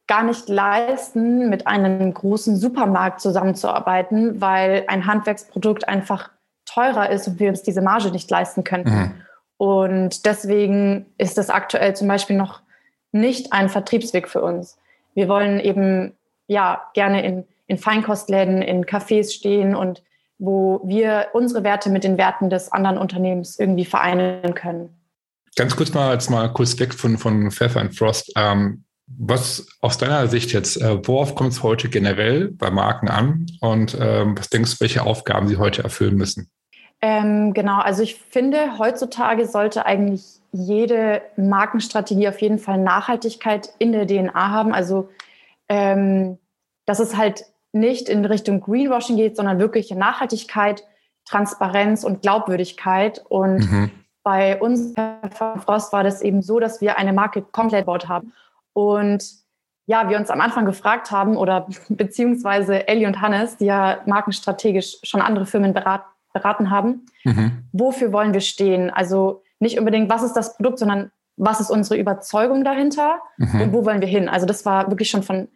gar 0.05 0.23
nicht 0.23 0.47
leisten, 0.49 1.49
mit 1.49 1.65
einem 1.65 2.13
großen 2.13 2.57
Supermarkt 2.57 3.21
zusammenzuarbeiten, 3.21 4.39
weil 4.39 4.85
ein 4.87 5.07
Handwerksprodukt 5.07 5.89
einfach 5.89 6.29
teurer 6.65 7.09
ist 7.09 7.27
und 7.27 7.39
wir 7.39 7.49
uns 7.49 7.63
diese 7.63 7.81
Marge 7.81 8.11
nicht 8.11 8.29
leisten 8.29 8.63
könnten. 8.63 8.91
Mhm. 8.91 9.11
Und 9.57 10.25
deswegen 10.25 11.07
ist 11.17 11.37
das 11.37 11.49
aktuell 11.49 11.95
zum 11.95 12.07
Beispiel 12.07 12.35
noch 12.35 12.61
nicht 13.11 13.53
ein 13.53 13.69
Vertriebsweg 13.69 14.27
für 14.27 14.41
uns. 14.41 14.77
Wir 15.15 15.27
wollen 15.27 15.59
eben 15.59 16.13
ja 16.47 16.83
gerne 16.93 17.25
in, 17.25 17.45
in 17.65 17.77
Feinkostläden, 17.77 18.61
in 18.61 18.85
Cafés 18.85 19.33
stehen 19.33 19.75
und 19.75 20.03
wo 20.39 20.81
wir 20.83 21.29
unsere 21.33 21.63
Werte 21.63 21.89
mit 21.89 22.03
den 22.03 22.17
Werten 22.17 22.49
des 22.49 22.71
anderen 22.71 22.99
Unternehmens 22.99 23.57
irgendwie 23.57 23.85
vereinen 23.85 24.53
können. 24.53 24.89
Ganz 25.55 25.75
kurz 25.75 25.91
mal 25.93 26.13
jetzt 26.13 26.29
mal 26.29 26.47
kurz 26.53 26.79
weg 26.79 26.93
von, 26.93 27.17
von 27.17 27.49
Pfeffer 27.49 27.81
und 27.81 27.97
Frost. 27.97 28.31
Ähm, 28.35 28.83
was 29.07 29.67
aus 29.81 29.97
deiner 29.97 30.27
Sicht 30.27 30.51
jetzt, 30.51 30.79
äh, 30.79 31.07
worauf 31.07 31.33
kommt 31.33 31.53
es 31.53 31.63
heute 31.63 31.89
generell 31.89 32.49
bei 32.49 32.69
Marken 32.69 33.07
an 33.07 33.47
und 33.61 33.97
ähm, 33.99 34.37
was 34.37 34.49
denkst 34.49 34.75
du, 34.75 34.81
welche 34.81 35.03
Aufgaben 35.03 35.47
sie 35.47 35.57
heute 35.57 35.81
erfüllen 35.81 36.15
müssen? 36.15 36.51
Ähm, 37.01 37.53
genau, 37.53 37.79
also 37.79 38.01
ich 38.01 38.15
finde, 38.15 38.79
heutzutage 38.79 39.45
sollte 39.45 39.85
eigentlich 39.85 40.23
jede 40.51 41.21
Markenstrategie 41.35 42.27
auf 42.27 42.41
jeden 42.41 42.57
Fall 42.57 42.79
Nachhaltigkeit 42.79 43.69
in 43.77 43.91
der 43.91 44.07
DNA 44.07 44.51
haben. 44.51 44.73
Also, 44.73 45.09
ähm, 45.69 46.39
dass 46.85 46.99
es 46.99 47.15
halt 47.15 47.45
nicht 47.71 48.09
in 48.09 48.25
Richtung 48.25 48.61
Greenwashing 48.61 49.17
geht, 49.17 49.35
sondern 49.35 49.59
wirklich 49.59 49.91
Nachhaltigkeit, 49.91 50.83
Transparenz 51.25 52.03
und 52.03 52.21
Glaubwürdigkeit. 52.21 53.23
Und 53.29 53.69
mhm. 53.69 53.91
bei 54.23 54.59
uns, 54.59 54.95
Herr 54.95 55.19
Frost, 55.59 55.93
war 55.93 56.03
das 56.03 56.21
eben 56.21 56.41
so, 56.41 56.59
dass 56.59 56.81
wir 56.81 56.97
eine 56.97 57.13
Marke 57.13 57.43
komplett 57.43 57.81
gebaut 57.81 58.07
haben. 58.07 58.33
Und 58.73 59.23
ja, 59.85 60.09
wir 60.09 60.17
uns 60.17 60.29
am 60.29 60.41
Anfang 60.41 60.65
gefragt 60.65 61.11
haben, 61.11 61.37
oder 61.37 61.67
beziehungsweise 61.89 62.87
Ellie 62.87 63.07
und 63.07 63.21
Hannes, 63.21 63.57
die 63.57 63.65
ja 63.65 63.99
markenstrategisch 64.05 64.97
schon 65.03 65.21
andere 65.21 65.45
Firmen 65.45 65.73
beraten, 65.73 66.05
beraten 66.37 66.69
haben. 66.69 67.05
Mhm. 67.23 67.63
Wofür 67.71 68.11
wollen 68.13 68.33
wir 68.33 68.41
stehen? 68.41 68.89
Also 68.89 69.43
nicht 69.59 69.79
unbedingt, 69.79 70.09
was 70.09 70.23
ist 70.23 70.33
das 70.33 70.55
Produkt, 70.55 70.79
sondern 70.79 71.11
was 71.35 71.59
ist 71.59 71.69
unsere 71.69 71.99
Überzeugung 71.99 72.63
dahinter 72.63 73.19
mhm. 73.37 73.61
und 73.61 73.73
wo 73.73 73.85
wollen 73.85 74.01
wir 74.01 74.07
hin? 74.07 74.27
Also 74.27 74.45
das 74.45 74.65
war 74.65 74.89
wirklich 74.89 75.09
schon 75.09 75.23
von 75.23 75.47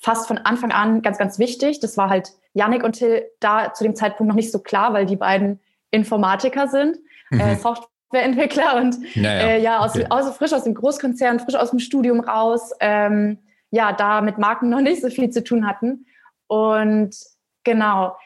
fast 0.00 0.28
von 0.28 0.38
Anfang 0.38 0.72
an 0.72 1.02
ganz, 1.02 1.18
ganz 1.18 1.38
wichtig. 1.38 1.80
Das 1.80 1.96
war 1.96 2.08
halt 2.08 2.30
Yannick 2.54 2.84
und 2.84 2.92
Till 2.92 3.24
da 3.40 3.72
zu 3.72 3.84
dem 3.84 3.94
Zeitpunkt 3.94 4.28
noch 4.28 4.36
nicht 4.36 4.52
so 4.52 4.60
klar, 4.60 4.92
weil 4.92 5.06
die 5.06 5.16
beiden 5.16 5.60
Informatiker 5.90 6.68
sind, 6.68 6.98
äh, 7.30 7.34
mhm. 7.34 7.40
äh, 7.40 7.56
Softwareentwickler 7.56 8.76
und 8.76 9.16
naja, 9.16 9.48
äh, 9.48 9.62
ja, 9.62 9.78
aus, 9.78 9.94
okay. 9.94 10.06
aus, 10.10 10.36
frisch 10.36 10.52
aus 10.52 10.64
dem 10.64 10.74
Großkonzern, 10.74 11.40
frisch 11.40 11.56
aus 11.56 11.70
dem 11.70 11.78
Studium 11.78 12.20
raus, 12.20 12.72
ähm, 12.80 13.38
ja, 13.70 13.92
da 13.92 14.20
mit 14.20 14.38
Marken 14.38 14.68
noch 14.68 14.80
nicht 14.80 15.02
so 15.02 15.10
viel 15.10 15.30
zu 15.30 15.44
tun 15.44 15.66
hatten. 15.66 16.06
Und 16.46 17.14
genau, 17.64 18.16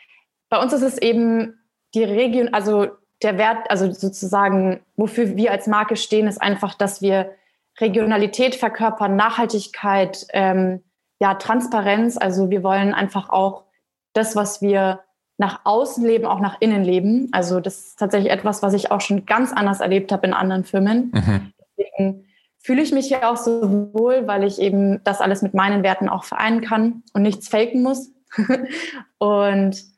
bei 0.48 0.60
uns 0.62 0.72
ist 0.72 0.82
es 0.82 0.98
eben 0.98 1.58
die 1.94 2.04
Region, 2.04 2.52
also 2.52 2.88
der 3.22 3.38
Wert, 3.38 3.70
also 3.70 3.90
sozusagen, 3.92 4.80
wofür 4.96 5.36
wir 5.36 5.52
als 5.52 5.66
Marke 5.66 5.96
stehen, 5.96 6.26
ist 6.26 6.40
einfach, 6.40 6.74
dass 6.74 7.02
wir 7.02 7.32
Regionalität 7.80 8.54
verkörpern, 8.54 9.16
Nachhaltigkeit, 9.16 10.26
ähm, 10.32 10.82
ja, 11.20 11.34
Transparenz. 11.34 12.16
Also 12.16 12.50
wir 12.50 12.62
wollen 12.62 12.94
einfach 12.94 13.30
auch 13.30 13.64
das, 14.12 14.36
was 14.36 14.60
wir 14.60 15.00
nach 15.38 15.60
außen 15.64 16.04
leben, 16.04 16.26
auch 16.26 16.40
nach 16.40 16.60
innen 16.60 16.84
leben. 16.84 17.28
Also 17.32 17.60
das 17.60 17.78
ist 17.86 17.98
tatsächlich 17.98 18.32
etwas, 18.32 18.62
was 18.62 18.74
ich 18.74 18.90
auch 18.90 19.00
schon 19.00 19.24
ganz 19.24 19.52
anders 19.52 19.80
erlebt 19.80 20.12
habe 20.12 20.26
in 20.26 20.34
anderen 20.34 20.64
Firmen. 20.64 21.10
Mhm. 21.14 21.52
Deswegen 21.76 22.24
fühle 22.58 22.82
ich 22.82 22.92
mich 22.92 23.06
hier 23.06 23.28
auch 23.28 23.36
so 23.36 23.92
wohl, 23.94 24.26
weil 24.26 24.44
ich 24.44 24.60
eben 24.60 25.02
das 25.04 25.20
alles 25.20 25.42
mit 25.42 25.54
meinen 25.54 25.82
Werten 25.82 26.08
auch 26.08 26.24
vereinen 26.24 26.60
kann 26.60 27.02
und 27.12 27.22
nichts 27.22 27.48
faken 27.48 27.82
muss. 27.82 28.12
und 29.18 29.91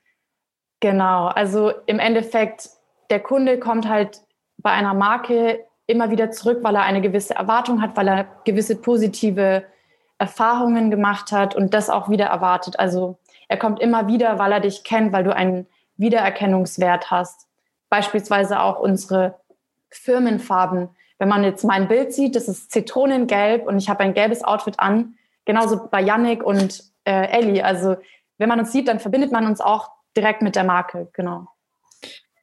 Genau, 0.84 1.28
also 1.28 1.72
im 1.86 1.98
Endeffekt, 1.98 2.68
der 3.08 3.18
Kunde 3.18 3.58
kommt 3.58 3.88
halt 3.88 4.20
bei 4.58 4.68
einer 4.68 4.92
Marke 4.92 5.64
immer 5.86 6.10
wieder 6.10 6.30
zurück, 6.30 6.58
weil 6.60 6.74
er 6.74 6.82
eine 6.82 7.00
gewisse 7.00 7.34
Erwartung 7.34 7.80
hat, 7.80 7.96
weil 7.96 8.06
er 8.06 8.26
gewisse 8.44 8.76
positive 8.76 9.64
Erfahrungen 10.18 10.90
gemacht 10.90 11.32
hat 11.32 11.54
und 11.54 11.72
das 11.72 11.88
auch 11.88 12.10
wieder 12.10 12.26
erwartet. 12.26 12.78
Also 12.78 13.16
er 13.48 13.56
kommt 13.56 13.80
immer 13.80 14.08
wieder, 14.08 14.38
weil 14.38 14.52
er 14.52 14.60
dich 14.60 14.84
kennt, 14.84 15.14
weil 15.14 15.24
du 15.24 15.34
einen 15.34 15.66
Wiedererkennungswert 15.96 17.10
hast. 17.10 17.48
Beispielsweise 17.88 18.60
auch 18.60 18.78
unsere 18.78 19.36
Firmenfarben. 19.88 20.90
Wenn 21.18 21.30
man 21.30 21.44
jetzt 21.44 21.64
mein 21.64 21.88
Bild 21.88 22.12
sieht, 22.12 22.36
das 22.36 22.46
ist 22.46 22.72
Zitronengelb 22.72 23.66
und 23.66 23.78
ich 23.78 23.88
habe 23.88 24.00
ein 24.04 24.12
gelbes 24.12 24.44
Outfit 24.44 24.78
an. 24.80 25.14
Genauso 25.46 25.88
bei 25.90 26.02
Yannick 26.02 26.42
und 26.42 26.84
äh, 27.04 27.30
Ellie. 27.30 27.64
Also 27.64 27.96
wenn 28.36 28.50
man 28.50 28.60
uns 28.60 28.70
sieht, 28.70 28.88
dann 28.88 29.00
verbindet 29.00 29.32
man 29.32 29.46
uns 29.46 29.62
auch 29.62 29.94
direkt 30.16 30.42
mit 30.42 30.56
der 30.56 30.64
Marke, 30.64 31.08
genau. 31.12 31.48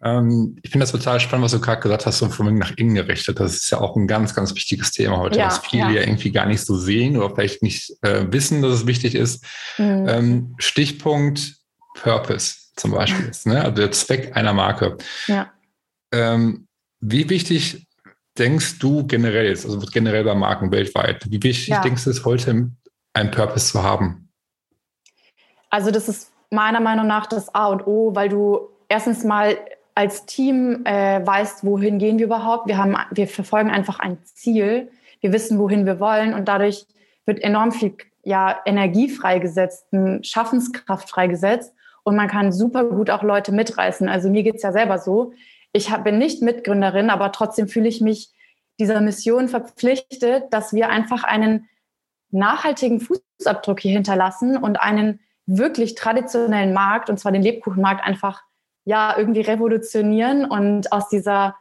Ähm, 0.04 0.58
ich 0.64 0.72
finde 0.72 0.84
das 0.84 0.92
total 0.92 1.20
spannend, 1.20 1.46
was 1.46 1.52
du 1.52 1.62
gerade 1.62 1.82
gesagt 1.82 2.06
hast, 2.06 2.22
und 2.22 2.32
von 2.32 2.58
nach 2.58 2.72
innen 2.78 2.96
gerichtet. 2.96 3.40
Das 3.40 3.54
ist 3.54 3.70
ja 3.70 3.80
auch 3.80 3.96
ein 3.96 4.08
ganz, 4.08 4.34
ganz 4.34 4.56
wichtiges 4.56 4.92
Thema 4.92 5.18
heute, 5.18 5.40
ja, 5.40 5.46
was 5.46 5.60
viele 5.60 5.84
ja. 5.84 5.92
ja. 5.92 6.02
irgendwie 6.02 6.32
gar 6.32 6.48
nicht 6.48 6.62
so 6.62 6.76
sehen 6.76 7.18
oder 7.18 7.34
vielleicht 7.34 7.62
nicht 7.62 7.92
äh, 8.02 8.26
wissen, 8.32 8.62
dass 8.62 8.74
es 8.74 8.88
wichtig 8.88 9.16
ist. 9.16 9.46
Mhm. 9.78 10.08
Ähm, 10.08 10.56
Stichpunkt 10.58 11.56
Purpose 11.96 12.56
zum 12.76 12.92
Beispiel, 12.92 13.26
ist, 13.26 13.46
ne? 13.46 13.62
also 13.62 13.76
der 13.76 13.92
Zweck 13.92 14.36
einer 14.36 14.54
Marke. 14.54 14.98
Ja. 15.28 15.52
Ähm, 16.12 16.68
wie 17.00 17.30
wichtig 17.30 17.88
denkst 18.38 18.80
du 18.80 19.06
generell 19.06 19.52
also 19.52 19.80
generell 19.80 20.24
bei 20.24 20.34
Marken 20.34 20.72
weltweit, 20.72 21.30
wie 21.30 21.44
wichtig 21.44 21.68
ja. 21.68 21.82
denkst 21.82 22.06
du 22.06 22.10
es 22.10 22.26
heute, 22.26 22.72
einen 23.14 23.32
Purpose 23.32 23.72
zu 23.72 23.84
haben? 23.84 24.30
Also 25.70 25.92
das 25.92 26.10
ist 26.10 26.32
meiner 26.52 26.80
Meinung 26.80 27.08
nach 27.08 27.26
das 27.26 27.54
A 27.56 27.68
und 27.68 27.88
O, 27.88 28.14
weil 28.16 28.30
du 28.30 28.70
erstens 28.90 29.24
mal 29.24 29.58
als 29.96 30.26
Team 30.26 30.86
äh, 30.86 31.26
weißt, 31.26 31.66
wohin 31.66 31.98
gehen 31.98 32.20
wir 32.20 32.26
überhaupt. 32.26 32.68
Wir, 32.68 32.78
haben, 32.78 32.96
wir 33.12 33.28
verfolgen 33.28 33.70
einfach 33.70 34.00
ein 34.00 34.20
Ziel. 34.24 34.92
Wir 35.22 35.34
wissen, 35.34 35.60
wohin 35.60 35.86
wir 35.86 36.00
wollen 36.00 36.34
und 36.34 36.48
dadurch 36.48 36.86
wird 37.26 37.40
enorm 37.40 37.72
viel 37.72 37.96
ja, 38.24 38.60
Energie 38.66 39.10
freigesetzt, 39.10 39.88
Schaffenskraft 40.22 41.10
freigesetzt 41.10 41.74
und 42.04 42.16
man 42.16 42.28
kann 42.28 42.52
super 42.52 42.86
gut 42.86 43.10
auch 43.10 43.24
Leute 43.24 43.52
mitreißen. 43.52 44.10
Also 44.10 44.30
mir 44.30 44.44
geht's 44.44 44.64
ja 44.64 44.72
selber 44.72 44.98
so. 44.98 45.34
Ich 45.74 45.92
hab, 45.92 46.04
bin 46.04 46.18
nicht 46.18 46.42
Mitgründerin, 46.42 47.10
aber 47.10 47.32
trotzdem 47.32 47.68
fühle 47.68 47.88
ich 47.88 48.02
mich 48.02 48.32
dieser 48.80 49.02
Mission 49.02 49.48
verpflichtet, 49.48 50.46
dass 50.52 50.74
wir 50.74 50.90
einfach 50.90 51.24
einen 51.24 51.70
nachhaltigen 52.32 53.00
Fußabdruck 53.00 53.80
hier 53.80 53.92
hinterlassen 53.92 54.58
und 54.58 54.80
einen 54.80 55.20
wirklich 55.46 55.96
traditionellen 55.96 56.74
Markt, 56.74 57.10
und 57.10 57.20
zwar 57.20 57.32
den 57.32 57.42
Lebkuchenmarkt, 57.42 58.04
einfach 58.04 58.44
ja 58.86 59.16
irgendwie 59.18 59.42
revolutionieren 59.42 60.46
und 60.46 60.92
aus 60.92 61.10
dieser 61.10 61.56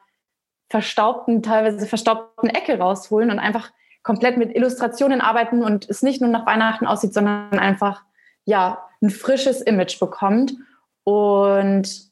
verstaubten, 0.70 1.42
teilweise 1.42 1.86
verstaubten 1.86 2.48
Ecke 2.48 2.78
rausholen 2.78 3.30
und 3.30 3.38
einfach 3.38 3.70
komplett 4.02 4.36
mit 4.38 4.54
Illustrationen 4.54 5.20
arbeiten 5.20 5.62
und 5.62 5.88
es 5.88 6.02
nicht 6.02 6.20
nur 6.20 6.30
nach 6.30 6.46
Weihnachten 6.46 6.86
aussieht, 6.86 7.12
sondern 7.12 7.58
einfach 7.58 8.02
ja 8.44 8.86
ein 9.02 9.10
frisches 9.10 9.60
Image 9.60 9.98
bekommt. 9.98 10.54
Und 11.04 12.10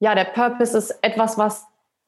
ja, 0.00 0.14
der 0.14 0.24
Purpose 0.24 0.78
ist 0.78 0.98
etwas, 1.02 1.36
was 1.36 1.66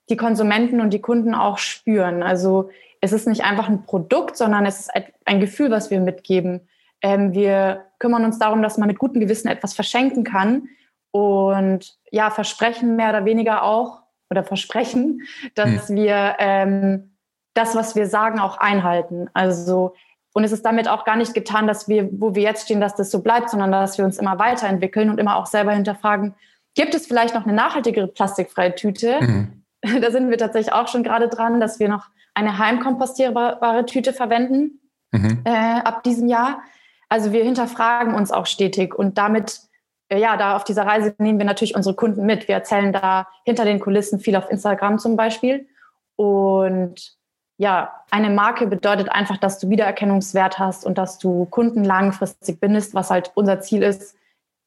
die 0.08 0.16
Konsumenten 0.16 0.80
und 0.80 0.90
die 0.90 1.00
Kunden 1.00 1.34
auch 1.34 1.58
spüren. 1.58 2.22
Also 2.22 2.70
es 3.00 3.12
ist 3.12 3.26
nicht 3.26 3.44
einfach 3.44 3.68
ein 3.68 3.84
Produkt, 3.84 4.36
sondern 4.36 4.66
es 4.66 4.80
ist 4.80 4.90
ein 5.24 5.40
Gefühl, 5.40 5.70
was 5.70 5.90
wir 5.90 6.00
mitgeben. 6.00 6.68
Ähm, 7.02 7.32
wir 7.32 7.86
kümmern 7.98 8.24
uns 8.24 8.38
darum, 8.38 8.62
dass 8.62 8.78
man 8.78 8.88
mit 8.88 8.98
gutem 8.98 9.20
Gewissen 9.20 9.48
etwas 9.48 9.74
verschenken 9.74 10.24
kann 10.24 10.68
und 11.12 11.96
ja, 12.10 12.30
versprechen 12.30 12.96
mehr 12.96 13.10
oder 13.10 13.24
weniger 13.24 13.62
auch 13.62 14.02
oder 14.30 14.44
versprechen, 14.44 15.22
dass 15.54 15.88
hm. 15.88 15.96
wir 15.96 16.36
ähm, 16.38 17.16
das, 17.54 17.74
was 17.74 17.96
wir 17.96 18.06
sagen, 18.06 18.38
auch 18.38 18.58
einhalten. 18.58 19.28
Also 19.34 19.94
und 20.32 20.44
es 20.44 20.52
ist 20.52 20.64
damit 20.64 20.88
auch 20.88 21.04
gar 21.04 21.16
nicht 21.16 21.34
getan, 21.34 21.66
dass 21.66 21.88
wir, 21.88 22.08
wo 22.12 22.34
wir 22.34 22.42
jetzt 22.42 22.64
stehen, 22.64 22.80
dass 22.80 22.94
das 22.94 23.10
so 23.10 23.20
bleibt, 23.22 23.50
sondern 23.50 23.72
dass 23.72 23.98
wir 23.98 24.04
uns 24.04 24.18
immer 24.18 24.38
weiterentwickeln 24.38 25.10
und 25.10 25.18
immer 25.18 25.36
auch 25.36 25.46
selber 25.46 25.72
hinterfragen, 25.72 26.34
gibt 26.74 26.94
es 26.94 27.06
vielleicht 27.06 27.34
noch 27.34 27.44
eine 27.44 27.52
nachhaltigere 27.52 28.06
plastikfreie 28.06 28.74
Tüte? 28.74 29.20
Mhm. 29.20 29.56
Da 30.02 30.10
sind 30.10 30.28
wir 30.28 30.36
tatsächlich 30.36 30.74
auch 30.74 30.88
schon 30.88 31.02
gerade 31.02 31.28
dran, 31.28 31.58
dass 31.58 31.80
wir 31.80 31.88
noch 31.88 32.08
eine 32.34 32.58
heimkompostierbare 32.58 33.86
Tüte 33.86 34.12
verwenden 34.12 34.78
mhm. 35.10 35.40
äh, 35.44 35.80
ab 35.80 36.02
diesem 36.02 36.28
Jahr. 36.28 36.62
Also 37.10 37.32
wir 37.32 37.44
hinterfragen 37.44 38.14
uns 38.14 38.30
auch 38.30 38.46
stetig 38.46 38.94
und 38.94 39.18
damit, 39.18 39.60
äh, 40.08 40.18
ja, 40.18 40.36
da 40.36 40.56
auf 40.56 40.64
dieser 40.64 40.86
Reise 40.86 41.14
nehmen 41.18 41.38
wir 41.38 41.44
natürlich 41.44 41.74
unsere 41.74 41.94
Kunden 41.94 42.24
mit. 42.24 42.48
Wir 42.48 42.54
erzählen 42.54 42.92
da 42.92 43.26
hinter 43.44 43.64
den 43.64 43.80
Kulissen 43.80 44.20
viel 44.20 44.36
auf 44.36 44.50
Instagram 44.50 44.98
zum 44.98 45.16
Beispiel. 45.16 45.68
Und 46.16 47.16
ja, 47.58 47.92
eine 48.10 48.30
Marke 48.30 48.66
bedeutet 48.66 49.10
einfach, 49.10 49.36
dass 49.36 49.58
du 49.58 49.68
Wiedererkennungswert 49.68 50.58
hast 50.58 50.86
und 50.86 50.96
dass 50.98 51.18
du 51.18 51.46
Kunden 51.46 51.84
langfristig 51.84 52.60
bindest, 52.60 52.94
was 52.94 53.10
halt 53.10 53.32
unser 53.34 53.60
Ziel 53.60 53.82
ist, 53.82 54.14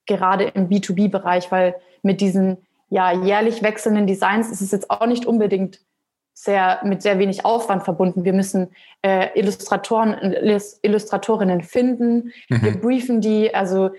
gerade 0.06 0.44
im 0.44 0.70
B2B-Bereich, 0.70 1.52
weil 1.52 1.76
mit 2.02 2.20
diesen 2.20 2.58
ja, 2.90 3.12
jährlich 3.12 3.64
wechselnden 3.64 4.06
Designs 4.06 4.52
ist 4.52 4.62
es 4.62 4.72
jetzt 4.72 4.92
auch 4.92 5.08
nicht 5.08 5.26
unbedingt 5.26 5.80
sehr, 6.34 6.80
mit 6.84 7.02
sehr 7.02 7.20
wenig 7.20 7.46
Aufwand 7.46 7.84
verbunden. 7.84 8.26
Wir 8.26 8.34
müssen 8.34 8.70
äh, 9.02 9.28
Illustratoren, 9.40 10.34
Illustratorinnen 10.82 11.62
finden, 11.62 12.34
mhm. 12.50 12.62
wir 12.62 12.82
briefen 12.82 13.22
die, 13.22 13.54
also 13.54 13.92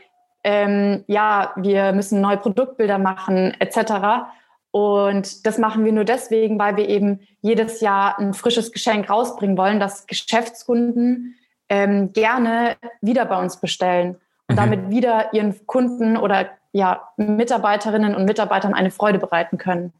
ähm, 0.43 1.05
ja, 1.07 1.53
wir 1.57 1.93
müssen 1.93 2.21
neue 2.21 2.37
Produktbilder 2.37 2.99
machen, 2.99 3.55
etc. 3.61 4.27
Und 4.71 5.47
das 5.47 5.57
machen 5.59 5.85
wir 5.85 5.93
nur 5.93 6.05
deswegen, 6.05 6.59
weil 6.59 6.77
wir 6.77 6.89
eben 6.89 7.21
jedes 7.41 7.81
Jahr 7.81 8.19
ein 8.19 8.35
frisches 8.35 8.73
Geschenk 8.73 9.09
rausbringen 9.09 9.57
wollen, 9.57 9.81
dass 9.81 10.07
Geschäftskunden 10.07 11.37
ähm, 11.69 12.13
gerne 12.13 12.77
wieder 13.01 13.25
bei 13.25 13.41
uns 13.41 13.59
bestellen 13.61 14.17
und 14.49 14.57
mhm. 14.57 14.57
damit 14.57 14.91
wieder 14.91 15.33
ihren 15.33 15.67
Kunden 15.67 16.17
oder 16.17 16.51
ja, 16.73 17.09
Mitarbeiterinnen 17.17 18.15
und 18.15 18.25
Mitarbeitern 18.25 18.75
eine 18.75 18.91
Freude 18.91 19.19
bereiten 19.19 19.59
können. 19.59 19.93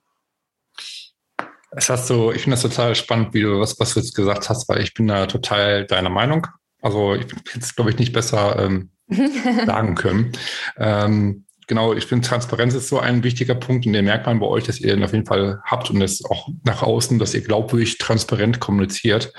Das 1.75 1.91
hast 1.91 2.09
du, 2.09 2.31
ich 2.31 2.43
finde 2.43 2.55
das 2.57 2.63
total 2.63 2.95
spannend, 2.95 3.35
wie 3.35 3.43
du 3.43 3.61
was, 3.61 3.79
was 3.81 3.95
du 3.95 4.01
jetzt 4.01 4.15
gesagt 4.15 4.49
hast, 4.49 4.69
weil 4.69 4.83
ich 4.83 4.95
bin 4.95 5.09
da 5.09 5.27
total 5.27 5.87
deiner 5.87 6.11
Meinung. 6.11 6.47
Also 6.81 7.15
ich 7.15 7.23
hätte 7.23 7.61
es, 7.61 7.75
glaube 7.75 7.91
ich, 7.91 7.99
nicht 7.99 8.13
besser 8.13 8.59
ähm, 8.59 8.91
sagen 9.67 9.95
können. 9.95 10.33
Ähm, 10.77 11.47
genau, 11.67 11.93
ich 11.95 12.07
finde, 12.07 12.29
Transparenz 12.29 12.75
ist 12.75 12.89
so 12.89 13.01
ein 13.01 13.25
wichtiger 13.25 13.55
Punkt 13.55 13.87
und 13.87 13.93
den 13.93 14.05
merkt 14.05 14.27
man 14.27 14.39
bei 14.39 14.47
euch, 14.47 14.65
dass 14.65 14.81
ihr 14.81 14.95
ihn 14.95 15.03
auf 15.03 15.13
jeden 15.13 15.27
Fall 15.27 15.61
habt 15.65 15.91
und 15.91 16.01
das 16.01 16.25
auch 16.25 16.49
nach 16.65 16.83
außen, 16.83 17.19
dass 17.19 17.35
ihr 17.35 17.43
glaubwürdig 17.43 17.99
transparent 17.99 18.61
kommuniziert. 18.61 19.33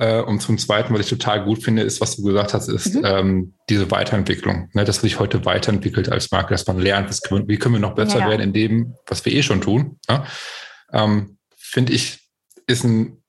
Äh, 0.00 0.20
und 0.22 0.40
zum 0.40 0.58
Zweiten, 0.58 0.94
was 0.94 1.00
ich 1.02 1.08
total 1.08 1.44
gut 1.44 1.62
finde, 1.62 1.82
ist, 1.82 2.00
was 2.00 2.16
du 2.16 2.22
gesagt 2.22 2.54
hast, 2.54 2.68
ist 2.68 2.94
mhm. 2.94 3.02
ähm, 3.04 3.54
diese 3.68 3.90
Weiterentwicklung. 3.90 4.68
Ne, 4.72 4.84
dass 4.84 5.00
sich 5.00 5.20
heute 5.20 5.44
weiterentwickelt 5.44 6.10
als 6.10 6.30
Marke, 6.32 6.54
dass 6.54 6.66
man 6.66 6.78
lernt, 6.78 7.16
können, 7.22 7.46
wie 7.48 7.58
können 7.58 7.74
wir 7.74 7.80
noch 7.80 7.94
besser 7.94 8.20
ja. 8.20 8.30
werden 8.30 8.42
in 8.42 8.52
dem, 8.52 8.94
was 9.06 9.24
wir 9.24 9.32
eh 9.32 9.42
schon 9.42 9.60
tun. 9.60 9.98
Ne? 10.08 10.24
Ähm, 10.92 11.37
finde 11.68 11.92
ich, 11.92 12.28
ist 12.66 12.84
ein 12.84 13.22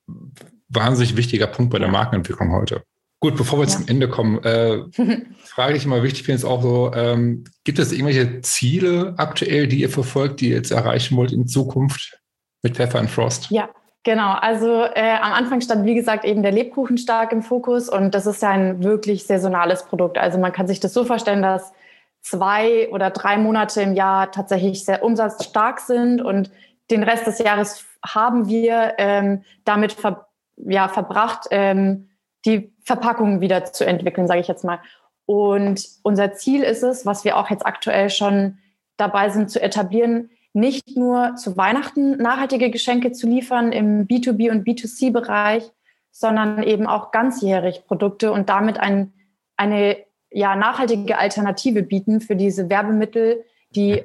wahnsinnig 0.69 1.17
wichtiger 1.17 1.47
Punkt 1.47 1.71
bei 1.71 1.80
der 1.80 1.89
Markenentwicklung 1.89 2.52
heute. 2.52 2.84
Gut, 3.21 3.36
bevor 3.36 3.60
wir 3.60 3.65
ja. 3.65 3.71
zum 3.71 3.88
Ende 3.88 4.08
kommen, 4.08 4.41
äh, 4.43 4.84
frage 5.43 5.75
ich 5.75 5.84
immer 5.84 6.04
wichtig 6.04 6.23
finde 6.23 6.38
es 6.38 6.45
auch 6.45 6.62
so, 6.62 6.93
ähm, 6.93 7.43
gibt 7.65 7.80
es 7.80 7.91
irgendwelche 7.91 8.41
Ziele 8.41 9.15
aktuell, 9.17 9.67
die 9.67 9.82
ihr 9.82 9.89
verfolgt, 9.89 10.39
die 10.39 10.49
ihr 10.49 10.56
jetzt 10.56 10.71
erreichen 10.71 11.17
wollt 11.17 11.34
in 11.34 11.47
Zukunft 11.47 12.17
mit 12.63 12.78
Pfeffer 12.78 12.99
and 12.99 13.10
Frost? 13.10 13.52
Ja, 13.52 13.69
genau. 14.04 14.34
Also 14.36 14.84
äh, 14.84 15.17
am 15.21 15.34
Anfang 15.34 15.60
stand, 15.60 15.86
wie 15.86 15.95
gesagt, 15.95 16.23
eben 16.23 16.43
der 16.43 16.54
Lebkuchen 16.54 16.97
stark 16.97 17.34
im 17.34 17.41
Fokus 17.41 17.89
und 17.89 18.15
das 18.15 18.25
ist 18.25 18.41
ja 18.41 18.52
ein 18.52 18.84
wirklich 18.84 19.25
saisonales 19.25 19.84
Produkt. 19.84 20.17
Also 20.17 20.38
man 20.38 20.54
kann 20.54 20.67
sich 20.67 20.80
das 20.80 20.93
so 20.93 21.04
vorstellen, 21.04 21.41
dass 21.41 21.73
zwei 22.21 22.89
oder 22.89 23.10
drei 23.10 23.38
Monate 23.38 23.82
im 23.82 23.95
Jahr 23.95 24.32
tatsächlich 24.32 24.86
sehr 24.86 25.04
umsatzstark 25.04 25.82
sind 25.82 26.21
und 26.21 26.52
den 26.89 27.04
Rest 27.04 27.28
des 27.28 27.39
Jahres 27.39 27.86
haben 28.06 28.48
wir 28.48 28.96
ähm, 28.98 29.44
damit 29.66 29.94
ver 29.94 30.28
ja, 30.58 30.90
verbracht, 30.90 31.48
ähm, 31.52 32.10
die 32.46 32.74
Verpackung 32.84 33.40
wieder 33.40 33.66
zu 33.66 33.86
entwickeln, 33.86 34.28
sage 34.28 34.42
ich 34.42 34.48
jetzt 34.48 34.64
mal. 34.64 34.80
Und 35.26 35.88
unser 36.04 36.34
Ziel 36.34 36.64
ist 36.64 36.84
es, 36.84 37.06
was 37.06 37.24
wir 37.24 37.38
auch 37.38 37.50
jetzt 37.50 37.66
aktuell 37.66 38.10
schon 38.10 38.58
dabei 38.98 39.30
sind 39.30 39.50
zu 39.50 39.62
etablieren, 39.62 40.32
nicht 40.54 40.98
nur 40.98 41.36
zu 41.36 41.56
Weihnachten 41.56 42.18
nachhaltige 42.18 42.72
Geschenke 42.72 43.12
zu 43.12 43.28
liefern 43.28 43.72
im 43.72 44.08
B2B 44.08 44.52
und 44.52 44.68
B2C-Bereich, 44.68 45.72
sondern 46.12 46.64
eben 46.64 46.88
auch 46.88 47.12
ganzjährig 47.12 47.86
Produkte 47.86 48.32
und 48.32 48.50
damit 48.50 48.80
ein, 48.80 49.14
eine 49.56 49.98
ja, 50.32 50.56
nachhaltige 50.56 51.18
Alternative 51.18 51.84
bieten 51.84 52.22
für 52.22 52.36
diese 52.36 52.70
Werbemittel, 52.70 53.46
die 53.70 54.04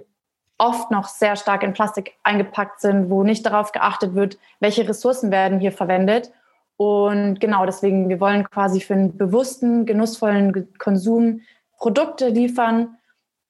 oft 0.65 0.91
noch 0.91 1.09
sehr 1.09 1.37
stark 1.37 1.63
in 1.63 1.73
Plastik 1.75 2.15
eingepackt 2.23 2.81
sind, 2.81 3.11
wo 3.11 3.23
nicht 3.23 3.45
darauf 3.45 3.73
geachtet 3.73 4.15
wird, 4.15 4.39
welche 4.61 4.89
Ressourcen 4.89 5.31
werden 5.31 5.61
hier 5.61 5.73
verwendet. 5.73 6.33
Und 6.77 7.39
genau 7.39 7.67
deswegen, 7.67 8.09
wir 8.09 8.19
wollen 8.21 8.49
quasi 8.49 8.81
für 8.81 8.95
einen 8.95 9.17
bewussten, 9.17 9.87
genussvollen 9.87 10.73
Konsum 10.79 11.41
Produkte 11.77 12.29
liefern 12.29 12.97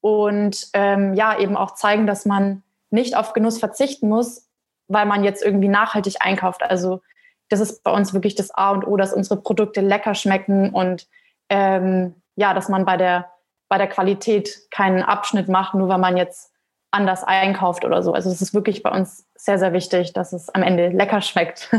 und 0.01 0.69
ähm, 0.73 1.15
ja, 1.15 1.39
eben 1.39 1.57
auch 1.57 1.75
zeigen, 1.75 2.07
dass 2.07 2.27
man 2.27 2.63
nicht 2.91 3.17
auf 3.17 3.33
Genuss 3.33 3.59
verzichten 3.59 4.09
muss, 4.09 4.49
weil 4.89 5.07
man 5.07 5.25
jetzt 5.25 5.43
irgendwie 5.43 5.69
nachhaltig 5.69 6.17
einkauft. 6.21 6.63
Also 6.63 7.01
das 7.49 7.61
ist 7.61 7.83
bei 7.83 7.91
uns 7.91 8.13
wirklich 8.13 8.35
das 8.35 8.51
A 8.51 8.71
und 8.73 8.87
O, 8.87 8.97
dass 8.97 9.13
unsere 9.13 9.41
Produkte 9.41 9.81
lecker 9.81 10.15
schmecken 10.15 10.71
und 10.71 11.07
ähm, 11.49 12.17
ja, 12.37 12.53
dass 12.55 12.69
man 12.69 12.85
bei 12.85 12.97
der, 12.97 13.31
bei 13.69 13.79
der 13.79 13.87
Qualität 13.87 14.69
keinen 14.71 15.03
Abschnitt 15.03 15.49
macht, 15.49 15.75
nur 15.75 15.89
weil 15.89 15.99
man 15.99 16.17
jetzt 16.17 16.54
anders 16.95 17.25
einkauft 17.25 17.85
oder 17.85 18.03
so. 18.03 18.13
Also 18.13 18.31
es 18.31 18.41
ist 18.41 18.55
wirklich 18.55 18.83
bei 18.83 18.91
uns 18.91 19.27
sehr, 19.37 19.59
sehr 19.59 19.73
wichtig, 19.73 20.13
dass 20.13 20.33
es 20.33 20.49
am 20.49 20.63
Ende 20.63 20.89
lecker 20.89 21.21
schmeckt. 21.21 21.71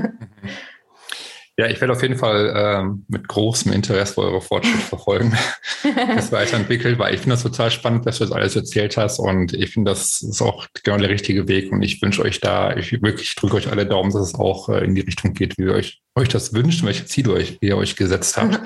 Ja, 1.58 1.68
ich 1.68 1.80
werde 1.80 1.94
auf 1.94 2.02
jeden 2.02 2.18
Fall 2.18 2.54
ähm, 2.54 3.06
mit 3.08 3.30
großem 3.30 3.72
Interesse 3.72 4.20
eure 4.20 4.42
Fortschritte 4.42 4.78
verfolgen, 4.90 5.38
das 5.96 6.34
weiterentwickelt, 6.34 7.00
weil 7.00 7.14
ich 7.14 7.22
finde 7.22 7.36
das 7.36 7.44
total 7.44 7.72
spannend, 7.72 8.06
dass 8.06 8.18
du 8.18 8.26
das 8.26 8.34
alles 8.34 8.58
erzählt 8.58 8.98
hast 8.98 9.20
und 9.20 9.54
ich 9.54 9.72
finde, 9.72 9.92
das 9.92 10.22
ist 10.22 10.42
auch 10.42 10.68
genau 10.84 10.98
der 10.98 11.10
richtige 11.10 11.48
Weg 11.48 11.72
und 11.72 11.82
ich 11.82 12.02
wünsche 12.02 12.24
euch 12.24 12.42
da, 12.42 12.76
ich 12.76 12.92
wirklich 13.02 13.36
drücke 13.36 13.56
euch 13.56 13.72
alle 13.72 13.86
Daumen, 13.86 14.12
dass 14.12 14.22
es 14.22 14.36
auch 14.36 14.68
äh, 14.68 14.84
in 14.84 14.96
die 14.96 15.02
Richtung 15.02 15.34
geht, 15.34 15.58
wie 15.58 15.64
ihr 15.64 15.74
euch, 15.74 16.02
euch 16.16 16.28
das 16.28 16.54
wünscht 16.54 16.82
und 16.82 16.88
welche 16.88 17.06
Ziele 17.06 17.32
euch, 17.32 17.58
ihr 17.62 17.78
euch 17.78 17.96
gesetzt 17.96 18.36
habt. 18.36 18.60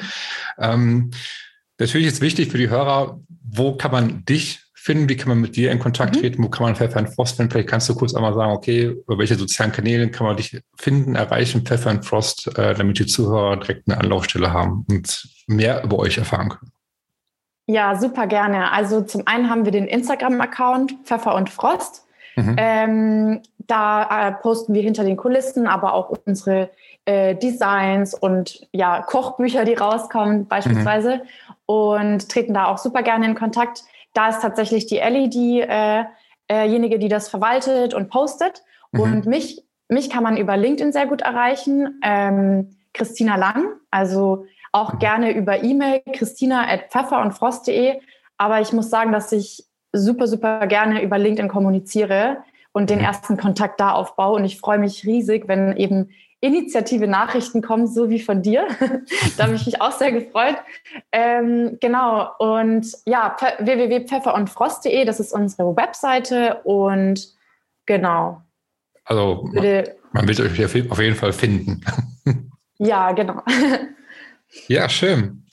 ähm, 0.58 1.12
natürlich 1.78 2.08
ist 2.08 2.22
wichtig 2.22 2.52
für 2.52 2.58
die 2.58 2.70
Hörer, 2.70 3.20
wo 3.44 3.76
kann 3.76 3.92
man 3.92 4.26
dich 4.26 4.62
finden? 4.90 5.08
Wie 5.08 5.18
kann 5.18 5.30
man 5.30 5.40
mit 5.40 5.56
dir 5.56 5.72
in 5.72 5.78
Kontakt 5.78 6.16
mhm. 6.16 6.22
treten? 6.22 6.44
Wo 6.44 6.50
kann 6.50 6.66
man 6.66 6.76
Pfeffer 6.76 6.98
and 6.98 7.14
Frost 7.14 7.38
finden? 7.38 7.52
Vielleicht 7.52 7.70
kannst 7.70 7.88
du 7.90 7.94
kurz 7.94 8.16
einmal 8.16 8.34
sagen, 8.34 8.52
okay, 8.54 8.86
über 8.86 9.20
welche 9.20 9.36
sozialen 9.36 9.72
Kanäle 9.72 10.10
kann 10.10 10.26
man 10.26 10.36
dich 10.36 10.60
finden, 10.78 11.14
erreichen, 11.14 11.62
Pfeffer 11.62 11.92
and 11.92 12.04
Frost, 12.04 12.48
äh, 12.58 12.74
damit 12.74 12.98
die 12.98 13.06
Zuhörer 13.06 13.58
direkt 13.58 13.88
eine 13.88 14.00
Anlaufstelle 14.00 14.52
haben 14.52 14.88
und 14.90 15.30
mehr 15.46 15.84
über 15.84 16.00
euch 16.00 16.18
erfahren 16.18 16.50
können. 16.50 16.72
Ja, 17.68 17.96
super 17.98 18.26
gerne. 18.26 18.72
Also 18.72 19.02
zum 19.02 19.28
einen 19.28 19.52
haben 19.52 19.64
wir 19.64 19.72
den 19.72 19.86
Instagram-Account 19.86 20.96
Pfeffer 21.04 21.36
und 21.36 21.52
Frost. 21.52 22.08
Mhm. 22.36 22.56
Ähm, 22.58 23.42
da 23.60 24.30
äh, 24.30 24.32
posten 24.32 24.74
wir 24.74 24.82
hinter 24.82 25.04
den 25.04 25.18
Kulissen, 25.18 25.68
aber 25.68 25.94
auch 25.94 26.18
unsere 26.26 26.72
äh, 27.06 27.36
Designs 27.36 28.16
und 28.16 28.68
ja, 28.72 29.04
Kochbücher, 29.04 29.66
die 29.66 29.76
rauskommen 29.76 30.48
beispielsweise 30.48 31.18
mhm. 31.18 31.22
und 31.68 32.30
treten 32.30 32.56
da 32.56 32.66
auch 32.66 32.80
super 32.80 33.04
gerne 33.04 33.28
in 33.28 33.36
Kontakt. 33.36 33.84
Da 34.14 34.30
ist 34.30 34.42
tatsächlich 34.42 34.88
die 34.88 35.00
Ellie 35.00 35.30
diejenige, 35.30 35.68
äh, 36.50 36.96
äh 36.96 36.98
die 36.98 37.10
das 37.10 37.30
verwaltet 37.30 37.94
und 37.94 38.10
postet. 38.10 38.64
Mhm. 38.92 39.00
Und 39.00 39.26
mich, 39.26 39.64
mich 39.88 40.10
kann 40.10 40.24
man 40.24 40.38
über 40.38 40.58
LinkedIn 40.58 40.92
sehr 40.92 41.08
gut 41.08 41.22
erreichen. 41.22 42.00
Ähm, 42.04 42.76
Christina 42.94 43.36
Lang, 43.36 43.66
also 43.92 44.46
auch 44.72 44.94
mhm. 44.94 45.00
gerne 45.00 45.32
über 45.32 45.64
E-Mail, 45.64 46.02
christina 46.14 46.68
at 46.68 46.92
pfeffer 46.92 47.22
und 47.22 47.34
frost.de. 47.34 48.00
Aber 48.38 48.62
ich 48.62 48.72
muss 48.74 48.90
sagen, 48.90 49.12
dass 49.12 49.32
ich 49.32 49.66
super, 49.92 50.28
super 50.28 50.68
gerne 50.68 51.02
über 51.02 51.18
LinkedIn 51.18 51.50
kommuniziere 51.50 52.38
und 52.72 52.90
den 52.90 53.00
mhm. 53.00 53.06
ersten 53.06 53.38
Kontakt 53.38 53.80
da 53.80 53.92
aufbaue. 53.92 54.36
Und 54.36 54.46
ich 54.46 54.60
freue 54.60 54.80
mich 54.80 55.06
riesig, 55.06 55.48
wenn 55.48 55.76
eben 55.76 56.10
Initiative 56.42 57.08
Nachrichten 57.08 57.62
kommen, 57.62 57.88
so 57.88 58.10
wie 58.10 58.20
von 58.20 58.42
dir. 58.42 58.68
da 59.38 59.44
habe 59.44 59.56
ich 59.56 59.66
mich 59.66 59.82
auch 59.82 59.92
sehr 59.92 60.12
gefreut. 60.12 60.56
Ähm, 61.12 61.78
genau, 61.82 62.32
und 62.40 62.88
ja, 63.06 63.36
www.pfefferundfrost.de, 63.60 65.04
das 65.06 65.20
ist 65.20 65.34
unsere 65.34 65.76
Webseite 65.76 66.62
und 66.64 67.28
genau. 67.86 68.42
Also 69.04 69.50
man, 69.52 69.84
man 70.12 70.28
will 70.28 70.42
euch 70.42 70.64
auf 70.92 71.00
jeden 71.00 71.16
Fall 71.16 71.34
finden. 71.34 71.82
ja, 72.78 73.12
genau. 73.12 73.42
ja, 74.68 74.88
schön. 74.88 75.46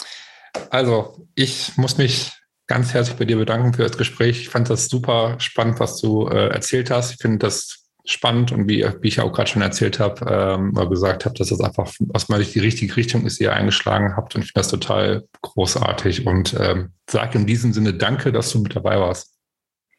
Also 0.70 1.26
ich 1.34 1.76
muss 1.76 1.98
mich 1.98 2.32
ganz 2.66 2.94
herzlich 2.94 3.16
bei 3.16 3.24
dir 3.24 3.36
bedanken 3.36 3.74
für 3.74 3.82
das 3.82 3.98
Gespräch. 3.98 4.40
Ich 4.40 4.48
fand 4.50 4.70
das 4.70 4.88
super 4.88 5.36
spannend, 5.38 5.80
was 5.80 6.00
du 6.00 6.28
äh, 6.28 6.48
erzählt 6.48 6.90
hast. 6.90 7.12
Ich 7.12 7.18
finde 7.18 7.38
das 7.38 7.85
spannend 8.06 8.52
und 8.52 8.68
wie, 8.68 8.86
wie 9.00 9.08
ich 9.08 9.20
auch 9.20 9.32
gerade 9.32 9.50
schon 9.50 9.62
erzählt 9.62 9.98
habe, 9.98 10.24
ähm, 10.30 10.72
oder 10.76 10.88
gesagt 10.88 11.24
habe, 11.24 11.34
dass 11.36 11.48
das 11.48 11.60
einfach 11.60 11.92
aus 12.14 12.28
meiner 12.28 12.42
Sicht 12.42 12.54
die 12.54 12.60
richtige 12.60 12.96
Richtung 12.96 13.26
ist, 13.26 13.38
die 13.38 13.44
ihr 13.44 13.52
eingeschlagen 13.52 14.16
habt. 14.16 14.34
Und 14.34 14.42
ich 14.42 14.52
finde 14.52 14.60
das 14.60 14.68
total 14.68 15.24
großartig 15.42 16.26
und 16.26 16.54
ähm, 16.58 16.92
sage 17.10 17.38
in 17.38 17.46
diesem 17.46 17.72
Sinne 17.72 17.94
danke, 17.94 18.32
dass 18.32 18.50
du 18.50 18.60
mit 18.60 18.74
dabei 18.74 18.98
warst. 18.98 19.34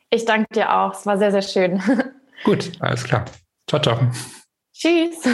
Ich 0.10 0.26
danke 0.26 0.48
dir 0.54 0.74
auch. 0.74 0.94
Es 0.94 1.06
war 1.06 1.18
sehr, 1.18 1.32
sehr 1.32 1.42
schön. 1.42 1.82
Gut, 2.44 2.72
alles 2.80 3.04
klar. 3.04 3.26
Ciao, 3.70 3.82
ciao. 3.82 4.00
Tschüss. 4.74 5.28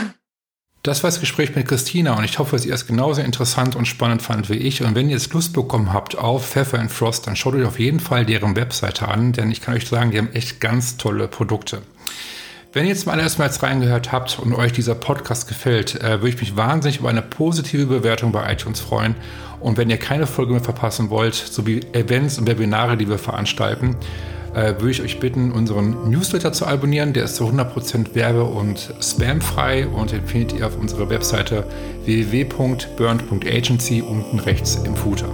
Das 0.81 1.01
war 1.01 1.09
das 1.09 1.21
Gespräch 1.21 1.55
mit 1.55 1.67
Christina 1.67 2.17
und 2.17 2.25
ich 2.25 2.39
hoffe, 2.39 2.57
dass 2.57 2.65
ihr 2.65 2.73
es 2.73 2.87
genauso 2.87 3.21
interessant 3.21 3.75
und 3.77 3.85
spannend 3.85 4.21
fand 4.21 4.49
wie 4.49 4.55
ich. 4.55 4.83
Und 4.83 4.95
wenn 4.95 5.07
ihr 5.07 5.15
jetzt 5.15 5.33
Lust 5.33 5.53
bekommen 5.53 5.93
habt 5.93 6.17
auf 6.17 6.45
Pfeffer 6.45 6.79
and 6.79 6.91
Frost, 6.91 7.25
dann 7.25 7.37
schaut 7.37 7.53
euch 7.53 7.65
auf 7.65 7.79
jeden 7.79 8.01
Fall 8.01 8.25
deren 8.25 8.57
Webseite 8.57 9.07
an, 9.07 9.31
denn 9.31 9.49
ich 9.49 9.61
kann 9.61 9.75
euch 9.75 9.87
sagen, 9.87 10.11
die 10.11 10.17
haben 10.17 10.33
echt 10.33 10.59
ganz 10.59 10.97
tolle 10.97 11.29
Produkte. 11.29 11.83
Wenn 12.73 12.85
ihr 12.85 12.89
jetzt 12.89 13.05
mal 13.05 13.19
erstmals 13.19 13.61
reingehört 13.61 14.11
habt 14.11 14.39
und 14.39 14.55
euch 14.55 14.71
dieser 14.71 14.95
Podcast 14.95 15.47
gefällt, 15.47 16.01
äh, 16.01 16.21
würde 16.21 16.29
ich 16.29 16.39
mich 16.39 16.57
wahnsinnig 16.57 16.99
über 16.99 17.09
eine 17.09 17.21
positive 17.21 17.85
Bewertung 17.85 18.31
bei 18.31 18.51
iTunes 18.51 18.79
freuen. 18.79 19.13
Und 19.59 19.77
wenn 19.77 19.91
ihr 19.91 19.97
keine 19.97 20.25
Folge 20.25 20.53
mehr 20.53 20.61
verpassen 20.61 21.11
wollt, 21.11 21.35
sowie 21.35 21.81
Events 21.93 22.39
und 22.39 22.47
Webinare, 22.47 22.97
die 22.97 23.07
wir 23.07 23.19
veranstalten, 23.19 23.95
äh, 24.55 24.73
würde 24.79 24.89
ich 24.89 25.03
euch 25.03 25.19
bitten, 25.19 25.51
unseren 25.51 26.09
Newsletter 26.09 26.51
zu 26.51 26.65
abonnieren. 26.65 27.13
Der 27.13 27.25
ist 27.25 27.35
zu 27.35 27.45
100% 27.45 28.15
werbe- 28.15 28.43
und 28.43 28.91
spamfrei 28.99 29.85
und 29.87 30.11
den 30.11 30.25
findet 30.25 30.57
ihr 30.57 30.65
auf 30.65 30.75
unserer 30.75 31.11
Webseite 31.11 31.67
www.burnt.agency 32.05 34.01
unten 34.01 34.39
rechts 34.39 34.79
im 34.83 34.95
Footer. 34.95 35.29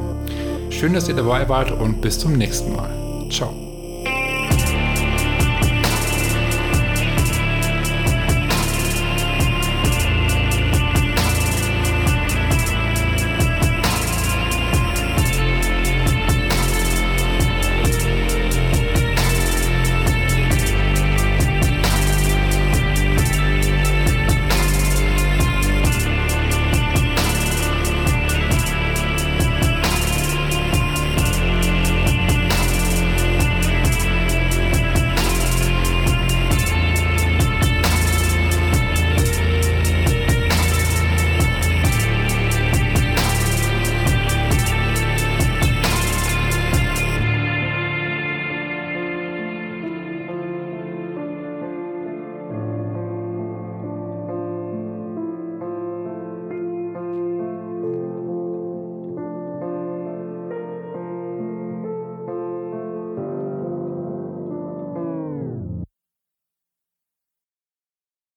Schön, 0.71 0.93
dass 0.93 1.07
ihr 1.07 1.15
dabei 1.15 1.47
wart 1.47 1.71
und 1.71 2.01
bis 2.01 2.19
zum 2.19 2.33
nächsten 2.33 2.75
Mal. 2.75 2.89
Ciao. 3.31 3.68